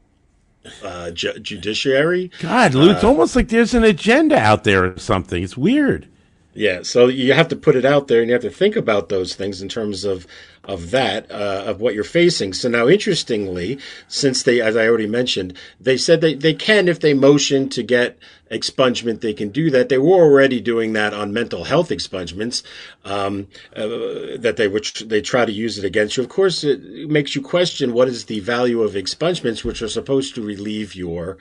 uh, 0.82 1.10
ju- 1.10 1.38
judiciary? 1.40 2.30
God, 2.40 2.74
Lou, 2.74 2.90
Uh, 2.90 2.92
it's 2.94 3.04
almost 3.04 3.36
like 3.36 3.48
there's 3.48 3.74
an 3.74 3.84
agenda 3.84 4.38
out 4.38 4.64
there 4.64 4.84
or 4.92 4.98
something. 4.98 5.42
It's 5.42 5.56
weird. 5.56 6.08
Yeah, 6.54 6.82
so 6.82 7.08
you 7.08 7.32
have 7.32 7.48
to 7.48 7.56
put 7.56 7.74
it 7.74 7.84
out 7.84 8.06
there, 8.06 8.20
and 8.20 8.28
you 8.28 8.32
have 8.32 8.42
to 8.42 8.50
think 8.50 8.76
about 8.76 9.08
those 9.08 9.34
things 9.34 9.60
in 9.60 9.68
terms 9.68 10.04
of 10.04 10.26
of 10.62 10.92
that 10.92 11.30
uh, 11.30 11.64
of 11.66 11.80
what 11.80 11.94
you're 11.94 12.04
facing. 12.04 12.52
So 12.52 12.68
now, 12.68 12.86
interestingly, 12.86 13.78
since 14.06 14.44
they, 14.44 14.60
as 14.60 14.76
I 14.76 14.86
already 14.86 15.08
mentioned, 15.08 15.54
they 15.80 15.96
said 15.96 16.20
they 16.20 16.34
they 16.34 16.54
can 16.54 16.86
if 16.86 17.00
they 17.00 17.12
motion 17.12 17.68
to 17.70 17.82
get 17.82 18.18
expungement, 18.52 19.20
they 19.20 19.34
can 19.34 19.48
do 19.48 19.68
that. 19.70 19.88
They 19.88 19.98
were 19.98 20.22
already 20.22 20.60
doing 20.60 20.92
that 20.92 21.12
on 21.12 21.32
mental 21.32 21.64
health 21.64 21.88
expungements. 21.88 22.62
Um, 23.04 23.48
uh, 23.74 24.38
that 24.38 24.54
they 24.56 24.68
which 24.68 25.00
they 25.00 25.20
try 25.20 25.44
to 25.44 25.52
use 25.52 25.76
it 25.76 25.84
against 25.84 26.16
you. 26.16 26.22
Of 26.22 26.28
course, 26.28 26.62
it 26.62 27.10
makes 27.10 27.34
you 27.34 27.42
question 27.42 27.92
what 27.92 28.06
is 28.06 28.26
the 28.26 28.38
value 28.40 28.82
of 28.82 28.92
expungements, 28.92 29.64
which 29.64 29.82
are 29.82 29.88
supposed 29.88 30.36
to 30.36 30.42
relieve 30.42 30.94
your 30.94 31.36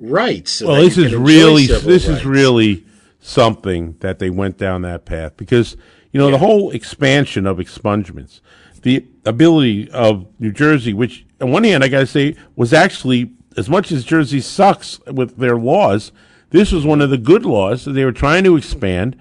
rights. 0.00 0.50
so 0.50 0.68
Well, 0.68 0.82
this 0.82 0.98
is 0.98 1.14
really 1.14 1.66
this 1.66 2.08
is 2.08 2.24
really 2.24 2.84
something 3.20 3.96
that 4.00 4.18
they 4.18 4.30
went 4.30 4.58
down 4.58 4.82
that 4.82 5.04
path. 5.04 5.36
Because 5.36 5.76
you 6.12 6.18
know 6.18 6.30
the 6.30 6.38
whole 6.38 6.70
expansion 6.70 7.46
of 7.46 7.58
expungements, 7.58 8.40
the 8.82 9.06
ability 9.24 9.90
of 9.90 10.26
New 10.38 10.52
Jersey, 10.52 10.92
which 10.92 11.26
on 11.40 11.50
one 11.50 11.64
hand 11.64 11.84
I 11.84 11.88
got 11.88 12.00
to 12.00 12.06
say 12.06 12.36
was 12.56 12.72
actually 12.72 13.32
as 13.56 13.68
much 13.68 13.90
as 13.90 14.04
Jersey 14.04 14.40
sucks 14.40 15.00
with 15.06 15.36
their 15.36 15.56
laws, 15.56 16.12
this 16.50 16.72
was 16.72 16.84
one 16.84 17.00
of 17.00 17.10
the 17.10 17.18
good 17.18 17.44
laws 17.44 17.84
that 17.84 17.92
they 17.92 18.04
were 18.04 18.12
trying 18.12 18.44
to 18.44 18.56
expand, 18.56 19.18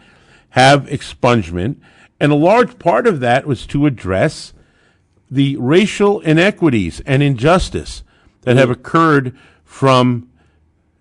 have 0.49 0.85
expungement, 0.85 1.77
and 2.19 2.31
a 2.31 2.35
large 2.35 2.79
part 2.79 3.07
of 3.07 3.19
that 3.19 3.45
was 3.45 3.65
to 3.67 3.85
address 3.85 4.53
the 5.29 5.57
racial 5.57 6.19
inequities 6.21 7.01
and 7.01 7.21
injustice 7.21 8.03
that 8.41 8.55
have 8.55 8.69
occurred 8.69 9.37
from 9.65 10.29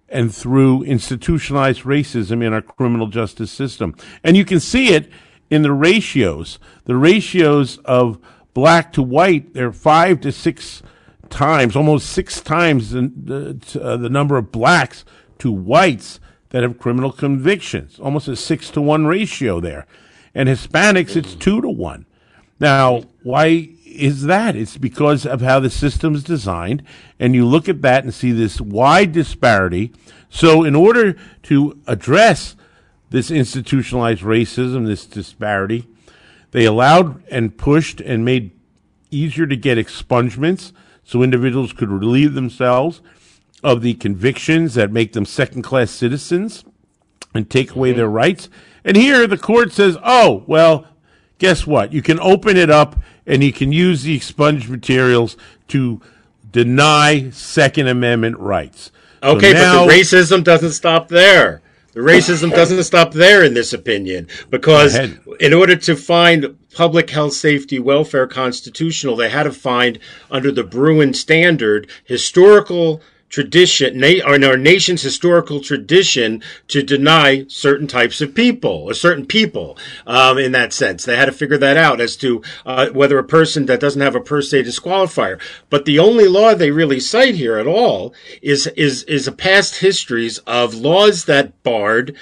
and 0.09 0.35
through 0.35 0.83
institutionalized 0.85 1.83
racism 1.83 2.45
in 2.45 2.53
our 2.53 2.63
criminal 2.63 3.09
justice 3.09 3.51
system. 3.51 3.95
And 4.23 4.37
you 4.37 4.45
can 4.45 4.61
see 4.61 4.89
it 4.89 5.11
in 5.51 5.63
the 5.63 5.73
ratios. 5.73 6.59
The 6.85 6.97
ratios 6.97 7.79
of 7.79 8.19
black 8.55 8.93
to 8.95 9.03
white, 9.03 9.55
they're 9.55 9.73
five 9.73 10.21
to 10.23 10.33
six 10.33 10.83
times, 11.29 11.77
almost 11.77 12.11
six 12.11 12.41
times 12.41 12.91
the, 12.91 13.11
the, 13.13 13.83
uh, 13.83 13.97
the 13.97 14.09
number 14.09 14.37
of 14.37 14.53
blacks 14.53 15.05
to 15.39 15.53
whites 15.53 16.21
that 16.51 16.63
have 16.63 16.79
criminal 16.79 17.13
convictions, 17.13 17.99
almost 17.99 18.29
a 18.29 18.37
six 18.37 18.71
to 18.71 18.81
one 18.81 19.07
ratio 19.07 19.61
there. 19.61 19.87
And 20.35 20.49
Hispanics, 20.49 21.17
it's 21.17 21.35
two 21.35 21.61
to 21.61 21.69
one. 21.69 22.07
Now, 22.61 23.03
why 23.23 23.71
is 23.97 24.25
that? 24.25 24.57
It's 24.57 24.77
because 24.77 25.27
of 25.27 25.41
how 25.41 25.61
the 25.61 25.71
system's 25.71 26.23
designed, 26.23 26.83
and 27.19 27.35
you 27.35 27.47
look 27.47 27.69
at 27.69 27.83
that 27.83 28.05
and 28.05 28.13
see 28.13 28.33
this 28.33 28.61
wide 28.61 29.13
disparity. 29.13 29.93
So, 30.29 30.65
in 30.65 30.75
order 30.75 31.17
to 31.45 31.79
address 31.87 32.57
this 33.11 33.31
institutionalized 33.31 34.23
racism, 34.23 34.87
this 34.87 35.07
disparity, 35.07 35.87
they 36.51 36.65
allowed 36.65 37.23
and 37.31 37.57
pushed 37.57 38.01
and 38.01 38.25
made 38.25 38.51
easier 39.11 39.47
to 39.47 39.57
get 39.57 39.79
expungements 39.79 40.73
so 41.05 41.23
individuals 41.23 41.73
could 41.73 41.91
relieve 41.91 42.35
themselves 42.35 43.01
of 43.63 43.83
the 43.83 43.95
convictions 43.95 44.75
that 44.75 44.93
make 44.93 45.13
them 45.13 45.25
second 45.25 45.63
class 45.63 45.91
citizens 45.91 46.65
and 47.35 47.49
take 47.49 47.75
away 47.75 47.93
their 47.93 48.09
rights. 48.09 48.49
And 48.85 48.97
here 48.97 49.27
the 49.27 49.39
court 49.39 49.73
says, 49.73 49.97
oh, 50.03 50.45
well, 50.47 50.87
guess 51.39 51.67
what? 51.67 51.93
You 51.93 52.03
can 52.03 52.19
open 52.21 52.57
it 52.57 52.71
up 52.71 52.97
and 53.27 53.43
you 53.43 53.53
can 53.53 53.73
use 53.73 54.03
the 54.03 54.15
expunged 54.15 54.69
materials 54.69 55.37
to 55.69 56.01
deny 56.51 57.31
Second 57.31 57.89
Amendment 57.89 58.39
rights. 58.39 58.91
So 59.23 59.31
Okay, 59.37 59.53
now- 59.53 59.87
but 59.87 59.93
the 59.93 60.01
racism 60.01 60.45
doesn't 60.45 60.73
stop 60.73 61.09
there. 61.09 61.63
The 61.93 62.03
racism 62.03 62.51
doesn't 62.51 62.85
stop 62.85 63.15
there 63.15 63.43
in 63.43 63.55
this 63.55 63.73
opinion 63.73 64.29
because 64.51 64.95
in 65.41 65.55
order 65.55 65.77
to 65.77 65.97
find 65.97 66.55
public 66.75 67.09
health, 67.09 67.33
safety, 67.33 67.79
welfare 67.79 68.27
constitutional, 68.27 69.17
they 69.17 69.31
had 69.31 69.45
to 69.45 69.53
find 69.53 69.99
under 70.31 70.53
the 70.53 70.63
Bruen 70.63 71.15
standard 71.15 71.89
historical 72.05 73.01
tradition, 73.29 73.99
na- 73.99 74.25
or 74.27 74.37
in 74.37 74.45
our 74.45 74.57
nation's 74.57 75.03
historical 75.03 75.61
tradition 75.61 76.43
to 76.69 76.83
deny 76.83 77.45
certain 77.49 77.87
types 77.87 78.21
of 78.21 78.35
people 78.35 78.71
or 78.71 78.95
certain 78.95 79.27
people 79.27 79.77
um, 80.07 80.39
in 80.39 80.53
that 80.53 80.73
sense. 80.73 81.05
They 81.05 81.17
had 81.17 81.27
to 81.27 81.33
figure 81.33 81.59
that 81.59 81.77
out 81.77 82.01
as 82.01 82.17
to 82.17 82.43
uh, 82.65 82.89
whether 82.91 83.19
a 83.19 83.25
person 83.25 83.67
that 83.67 83.81
doesn't 83.81 84.01
have 84.01 84.15
a 84.15 84.21
per 84.21 84.43
se 84.43 84.65
disqualifier. 84.65 85.41
But 85.71 85.85
the 85.85 85.99
only 85.99 86.29
law 86.29 86.55
they 86.55 86.71
really 86.71 87.01
cite 87.01 87.35
here 87.35 87.59
at 87.59 87.67
all 87.67 88.15
is 88.43 88.67
is 88.69 89.03
is 89.05 89.27
a 89.27 89.33
past 89.33 89.77
histories 89.77 90.39
of 90.39 90.75
laws 90.75 91.25
that 91.25 91.63
barred. 91.63 92.17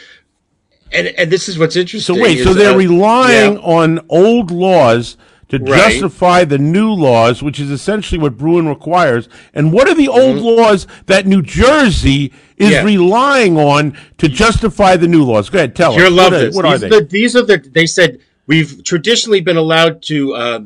And, 0.92 1.08
and 1.08 1.30
this 1.30 1.48
is 1.48 1.58
what's 1.58 1.74
interesting. 1.74 2.14
So 2.14 2.22
wait, 2.22 2.44
so 2.44 2.50
is, 2.50 2.56
they're 2.56 2.72
uh, 2.72 2.76
relying 2.76 3.54
yeah. 3.54 3.60
on 3.60 4.00
old 4.08 4.52
laws 4.52 5.16
to 5.58 5.64
Right. 5.64 5.92
justify 5.92 6.44
the 6.44 6.58
new 6.58 6.92
laws, 6.92 7.42
which 7.42 7.58
is 7.60 7.70
essentially 7.70 8.18
what 8.20 8.36
Bruen 8.36 8.68
requires. 8.68 9.28
And 9.54 9.72
what 9.72 9.88
are 9.88 9.94
the 9.94 10.08
old 10.08 10.36
laws 10.38 10.86
that 11.06 11.26
New 11.26 11.42
Jersey 11.42 12.32
is 12.56 12.70
Mm-hmm. 12.70 12.72
Yeah. 12.72 12.82
relying 12.84 13.56
on 13.58 13.96
to 14.18 14.28
justify 14.28 14.96
the 14.96 15.08
new 15.08 15.24
laws? 15.24 15.48
Go 15.50 15.58
ahead, 15.58 15.74
tell 15.74 15.94
You'll 15.94 16.06
us. 16.06 16.12
love 16.12 16.32
what 16.32 16.34
are, 16.34 16.44
this. 16.44 16.54
What 16.56 16.64
are 16.64 16.78
these, 16.78 16.80
they? 16.80 16.88
The, 17.00 17.04
these 17.04 17.36
are 17.36 17.42
the. 17.42 17.58
They 17.58 17.86
said 17.86 18.18
we've 18.46 18.82
traditionally 18.84 19.40
been 19.40 19.56
allowed 19.56 20.02
to 20.04 20.34
uh, 20.34 20.60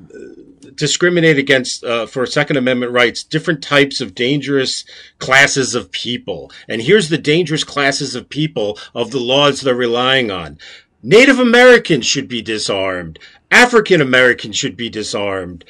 discriminate 0.74 1.38
against 1.38 1.82
uh, 1.84 2.06
for 2.06 2.24
Second 2.26 2.56
Amendment 2.56 2.92
rights 2.92 3.24
different 3.24 3.62
types 3.62 4.00
of 4.00 4.14
dangerous 4.14 4.84
classes 5.18 5.74
of 5.74 5.90
people. 5.90 6.50
And 6.68 6.80
here's 6.82 7.08
the 7.08 7.18
dangerous 7.18 7.64
classes 7.64 8.14
of 8.14 8.28
people 8.28 8.78
of 8.94 9.10
the 9.10 9.18
laws 9.20 9.60
they're 9.60 9.74
relying 9.74 10.30
on. 10.30 10.58
Native 11.02 11.38
Americans 11.38 12.06
should 12.06 12.28
be 12.28 12.42
disarmed. 12.42 13.18
African 13.50 14.00
Americans 14.00 14.56
should 14.56 14.76
be 14.76 14.90
disarmed. 14.90 15.64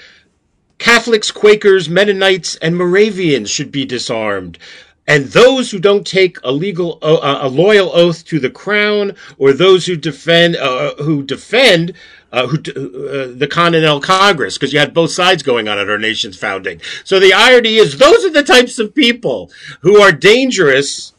Catholics, 0.79 1.31
Quakers, 1.31 1.89
Mennonites, 1.89 2.57
and 2.57 2.77
Moravians 2.77 3.51
should 3.51 3.73
be 3.73 3.85
disarmed. 3.85 4.59
And 5.07 5.25
those 5.27 5.71
who 5.71 5.79
don't 5.79 6.07
take 6.07 6.37
a 6.45 6.53
legal, 6.53 6.99
uh, 7.01 7.39
a 7.41 7.49
loyal 7.49 7.91
oath 7.95 8.25
to 8.27 8.39
the 8.39 8.51
crown, 8.51 9.15
or 9.39 9.53
those 9.53 9.87
who 9.87 9.97
defend, 9.97 10.55
uh, 10.57 10.95
who 10.97 11.23
defend, 11.23 11.95
uh, 12.31 12.47
who, 12.47 12.59
uh, 12.59 13.33
the 13.35 13.49
Continental 13.51 14.01
Congress, 14.01 14.59
because 14.59 14.73
you 14.73 14.79
had 14.79 14.93
both 14.93 15.11
sides 15.11 15.43
going 15.43 15.67
on 15.67 15.79
at 15.79 15.89
our 15.89 15.99
nation's 15.99 16.37
founding. 16.37 16.81
So 17.05 17.19
the 17.19 17.33
irony 17.33 17.77
is, 17.77 17.97
those 17.97 18.23
are 18.25 18.31
the 18.31 18.43
types 18.43 18.79
of 18.79 18.95
people 18.95 19.51
who 19.81 19.99
are 19.99 20.13
dangerous 20.13 21.15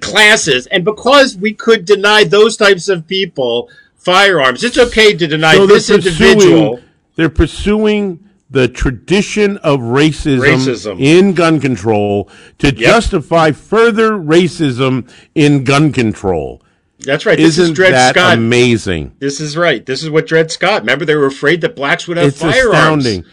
classes, 0.00 0.66
and 0.66 0.84
because 0.84 1.36
we 1.36 1.54
could 1.54 1.84
deny 1.84 2.24
those 2.24 2.56
types 2.56 2.88
of 2.88 3.06
people 3.06 3.70
firearms, 4.12 4.64
it's 4.64 4.78
okay 4.78 5.14
to 5.14 5.26
deny 5.26 5.54
so 5.56 5.66
this 5.66 5.90
individual. 5.90 6.80
they're 7.16 7.28
pursuing 7.28 8.24
the 8.50 8.66
tradition 8.66 9.58
of 9.58 9.80
racism, 9.80 10.40
Racism. 10.40 10.98
in 10.98 11.34
gun 11.34 11.60
control 11.60 12.30
to 12.58 12.72
justify 12.72 13.52
further 13.52 14.12
racism 14.12 15.10
in 15.34 15.64
gun 15.64 15.92
control. 15.92 16.62
That's 17.00 17.26
right. 17.26 17.36
This 17.36 17.58
is 17.58 17.64
Isn't 17.64 17.74
Dred 17.74 17.92
that 17.92 18.14
Scott. 18.14 18.38
amazing? 18.38 19.12
This 19.18 19.40
is 19.40 19.56
right. 19.56 19.84
This 19.84 20.02
is 20.02 20.08
what 20.10 20.26
Dred 20.26 20.50
Scott. 20.50 20.80
Remember, 20.82 21.04
they 21.04 21.14
were 21.14 21.26
afraid 21.26 21.60
that 21.60 21.76
blacks 21.76 22.08
would 22.08 22.16
have 22.16 22.28
It's 22.28 22.40
firearms. 22.40 23.04
astounding. 23.04 23.24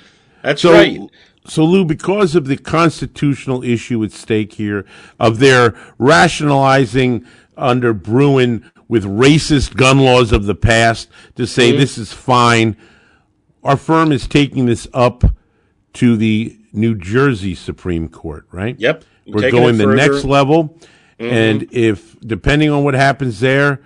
That's 0.43 0.61
So, 0.61 0.73
right. 0.73 0.99
so 1.47 1.63
Lou, 1.63 1.85
because 1.85 2.35
of 2.35 2.45
the 2.47 2.57
constitutional 2.57 3.63
issue 3.63 4.03
at 4.03 4.11
stake 4.11 4.53
here, 4.53 4.85
of 5.19 5.39
their 5.39 5.73
rationalizing 5.97 7.25
under 7.57 7.93
Bruen 7.93 8.69
with 8.87 9.03
racist 9.03 9.75
gun 9.75 9.99
laws 9.99 10.31
of 10.31 10.45
the 10.45 10.55
past 10.55 11.09
to 11.35 11.45
say 11.47 11.69
Mm-hmm. 11.69 11.79
this 11.79 11.97
is 11.97 12.13
fine, 12.13 12.77
our 13.63 13.77
firm 13.77 14.11
is 14.11 14.27
taking 14.27 14.65
this 14.65 14.87
up 14.93 15.23
to 15.93 16.15
the 16.17 16.57
New 16.71 16.95
Jersey 16.95 17.55
Supreme 17.55 18.07
Court, 18.09 18.45
right? 18.51 18.77
Yep. 18.79 19.03
We're 19.27 19.41
Taking 19.41 19.59
going 19.59 19.77
the. 19.77 19.85
Mm-hmm. 19.85 19.95
next 19.95 20.23
level. 20.25 20.77
And 21.17 21.67
if, 21.71 22.19
depending 22.19 22.69
on 22.69 22.83
what 22.83 22.93
happens 22.93 23.39
there, 23.39 23.81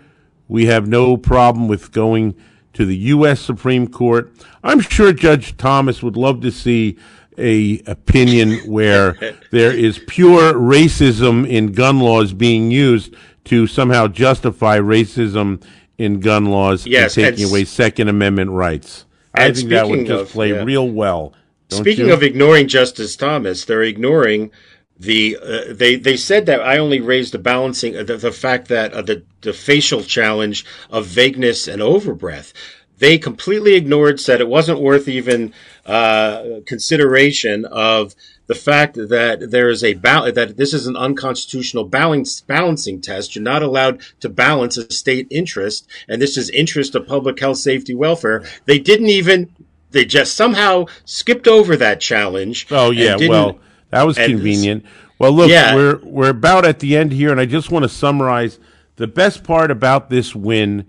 we 0.47 0.65
have 0.65 0.87
no 0.87 1.15
problem 1.15 1.67
with 1.67 1.91
going 1.91 2.35
to 2.73 2.85
the 2.85 2.95
U.S. 2.97 3.39
Supreme 3.39 3.87
Court. 3.87 4.33
I'm 4.63 4.79
sure 4.79 5.13
Judge 5.13 5.55
Thomas 5.55 6.01
would 6.01 6.17
love 6.17 6.41
to 6.41 6.51
see 6.51 6.97
a 7.37 7.81
opinion 7.85 8.57
where 8.69 9.15
there 9.51 9.71
is 9.71 9.99
pure 10.07 10.53
racism 10.53 11.47
in 11.47 11.71
gun 11.71 11.99
laws 11.99 12.33
being 12.33 12.71
used 12.71 13.15
to 13.49 13.67
somehow 13.67 14.07
justify 14.07 14.79
racism 14.79 15.63
in 15.97 16.19
gun 16.19 16.45
laws 16.45 16.85
Yes, 16.85 17.17
and 17.17 17.25
and 17.25 17.35
taking 17.35 17.45
s- 17.45 17.51
away 17.51 17.65
Second 17.65 18.07
Amendment 18.07 18.51
rights. 18.51 19.05
I 19.33 19.51
think 19.51 19.69
that 19.69 19.87
would 19.89 20.07
just 20.07 20.21
of- 20.23 20.29
play 20.29 20.49
yeah. 20.51 20.63
real 20.63 20.89
well. 20.89 21.33
Speaking 21.69 22.07
you? 22.07 22.13
of 22.13 22.23
ignoring 22.23 22.67
Justice 22.67 23.15
Thomas, 23.15 23.65
they're 23.65 23.83
ignoring 23.83 24.49
the. 24.97 25.37
Uh, 25.41 25.73
they 25.73 25.95
they 25.97 26.17
said 26.17 26.47
that 26.47 26.61
I 26.61 26.77
only 26.79 26.99
raised 26.99 27.31
the 27.33 27.37
balancing 27.39 27.95
uh, 27.95 28.03
the, 28.03 28.17
the 28.17 28.31
fact 28.31 28.67
that 28.69 28.91
uh, 28.93 29.03
the 29.03 29.23
the 29.41 29.53
facial 29.53 30.01
challenge 30.03 30.65
of 30.89 31.05
vagueness 31.05 31.67
and 31.67 31.79
overbreadth. 31.81 32.53
They 32.97 33.17
completely 33.17 33.75
ignored, 33.75 34.19
said 34.19 34.41
it 34.41 34.49
wasn't 34.49 34.81
worth 34.81 35.07
even 35.07 35.53
uh, 35.85 36.43
consideration 36.65 37.65
of 37.65 38.13
the 38.49 38.55
fact 38.55 38.95
that 38.95 39.51
there 39.51 39.69
is 39.69 39.83
a 39.83 39.93
bal- 39.93 40.31
that 40.31 40.57
this 40.57 40.73
is 40.73 40.87
an 40.87 40.97
unconstitutional 40.97 41.83
balance 41.83 42.41
balancing 42.41 42.99
test. 42.99 43.35
You're 43.35 43.43
not 43.43 43.61
allowed 43.61 44.01
to 44.21 44.27
balance 44.27 44.75
a 44.75 44.91
state 44.91 45.27
interest, 45.29 45.87
and 46.07 46.19
this 46.19 46.35
is 46.35 46.49
interest 46.49 46.95
of 46.95 47.05
public 47.07 47.39
health, 47.39 47.59
safety, 47.59 47.93
welfare. 47.93 48.43
They 48.65 48.79
didn't 48.79 49.09
even. 49.09 49.53
They 49.91 50.03
just 50.03 50.35
somehow 50.35 50.85
skipped 51.05 51.47
over 51.47 51.75
that 51.77 52.01
challenge. 52.01 52.65
Oh 52.71 52.89
yeah, 52.89 53.17
well 53.17 53.59
that 53.91 54.03
was 54.07 54.17
convenient. 54.17 54.83
Well, 55.19 55.31
look, 55.31 55.51
Yeah. 55.51 55.75
we're 55.75 55.99
we're 56.03 56.29
about 56.29 56.65
at 56.65 56.79
the 56.79 56.97
end 56.97 57.11
here, 57.11 57.29
and 57.29 57.39
I 57.39 57.45
just 57.45 57.69
want 57.69 57.83
to 57.83 57.89
summarize 57.89 58.57
the 58.95 59.05
best 59.07 59.43
part 59.43 59.69
about 59.69 60.09
this 60.09 60.33
win 60.33 60.87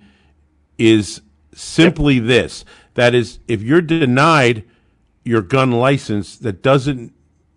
is 0.78 1.20
simply 1.54 2.20
this: 2.20 2.64
that 2.94 3.14
is, 3.14 3.38
if 3.48 3.62
you're 3.62 3.82
denied 3.82 4.64
your 5.24 5.42
gun 5.42 5.72
license, 5.72 6.38
that 6.38 6.62
doesn't 6.62 7.12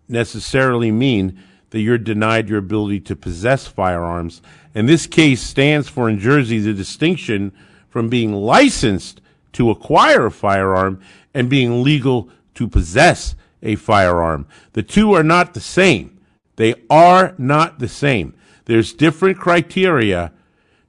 necessarily 0.08 0.92
mean 0.92 1.42
that 1.70 1.82
you're 1.82 1.98
denied 1.98 2.50
your 2.50 2.60
ability 2.60 3.00
to 3.00 3.16
possess 3.16 3.68
firearms. 3.68 4.42
And 4.76 4.88
this 4.88 5.08
case 5.08 5.42
stands 5.42 5.90
for 5.90 6.10
in 6.10 6.20
Jersey 6.20 6.60
the 6.60 6.74
distinction 6.74 7.52
from 7.90 8.10
being 8.10 8.34
licensed 8.34 9.22
to 9.54 9.70
acquire 9.70 10.28
a 10.28 10.32
firearm 10.32 11.02
and 11.34 11.50
being 11.50 11.84
legal 11.84 12.30
to 12.56 12.68
possess 12.68 13.36
a 13.62 13.76
firearm. 13.76 14.48
The 14.74 14.84
two 14.84 15.14
are 15.14 15.24
not 15.24 15.54
the 15.54 15.62
same. 15.62 16.20
They 16.56 16.76
are 16.90 17.34
not 17.38 17.80
the 17.80 17.88
same. 17.88 18.36
There's 18.66 18.94
different 18.94 19.40
criteria 19.40 20.32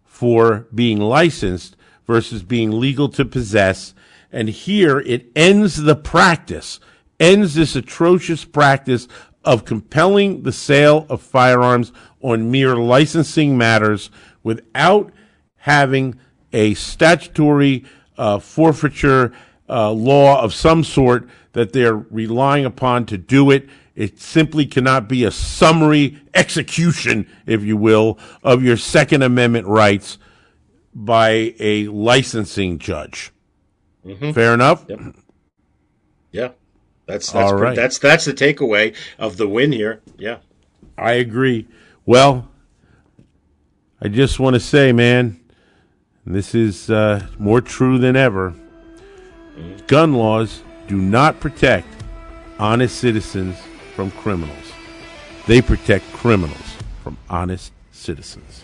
for 0.05 0.67
being 0.75 0.99
licensed 0.99 1.77
versus 2.07 2.43
being 2.43 2.79
legal 2.79 3.09
to 3.11 3.25
possess. 3.25 3.95
And 4.31 4.49
here 4.49 5.01
it 5.01 5.27
ends 5.35 5.83
the 5.83 5.97
practice, 5.97 6.81
ends 7.21 7.55
this 7.55 7.77
atrocious 7.77 8.45
practice 8.45 9.09
of 9.45 9.65
compelling 9.65 10.43
the 10.43 10.53
sale 10.53 11.07
of 11.09 11.21
firearms 11.21 11.93
on 12.23 12.51
mere 12.51 12.77
licensing 12.77 13.57
matters 13.59 14.11
without 14.43 15.13
having 15.57 16.19
a 16.53 16.75
statutory 16.75 17.85
uh, 18.17 18.39
forfeiture 18.39 19.33
uh, 19.69 19.91
law 19.91 20.41
of 20.43 20.55
some 20.55 20.85
sort 20.85 21.29
that 21.53 21.73
they're 21.73 21.97
relying 21.97 22.65
upon 22.65 23.07
to 23.07 23.19
do 23.19 23.51
it. 23.51 23.69
It 23.95 24.21
simply 24.21 24.67
cannot 24.67 25.09
be 25.09 25.25
a 25.25 25.31
summary 25.31 26.21
execution, 26.35 27.29
if 27.47 27.63
you 27.63 27.77
will, 27.77 28.19
of 28.43 28.63
your 28.63 28.77
Second 28.77 29.23
Amendment 29.23 29.67
rights 29.67 30.19
by 30.95 31.55
a 31.59 31.87
licensing 31.89 32.79
judge. 32.79 33.33
Fair 34.33 34.53
enough? 34.53 34.85
Yeah, 34.89 35.13
that's 37.07 37.33
that's 37.33 37.53
All 37.53 37.59
right. 37.59 37.77
that's 37.77 37.99
that's 37.99 38.25
the 38.25 38.33
takeaway 38.33 38.95
of 39.19 39.37
the 39.37 39.49
win 39.49 39.73
here. 39.73 40.01
Yeah. 40.17 40.39
I 40.97 41.13
agree. 41.13 41.67
Well, 42.07 42.49
I 44.01 44.09
just 44.09 44.39
want 44.39 44.55
to 44.55 44.61
say, 44.61 44.93
man, 44.93 45.41
this 46.25 46.55
is 46.55 46.91
uh, 46.91 47.27
more 47.39 47.61
true 47.61 47.99
than 47.99 48.17
ever. 48.17 48.55
Gun 49.87 50.15
laws 50.15 50.63
do 50.87 50.97
not 50.97 51.41
protect 51.41 51.89
honest 52.59 52.99
citizens 52.99 53.57
from 53.95 54.11
criminals. 54.11 54.73
They 55.47 55.61
protect 55.61 56.11
criminals 56.13 56.77
from 57.03 57.19
honest 57.29 57.73
citizens. 57.93 58.64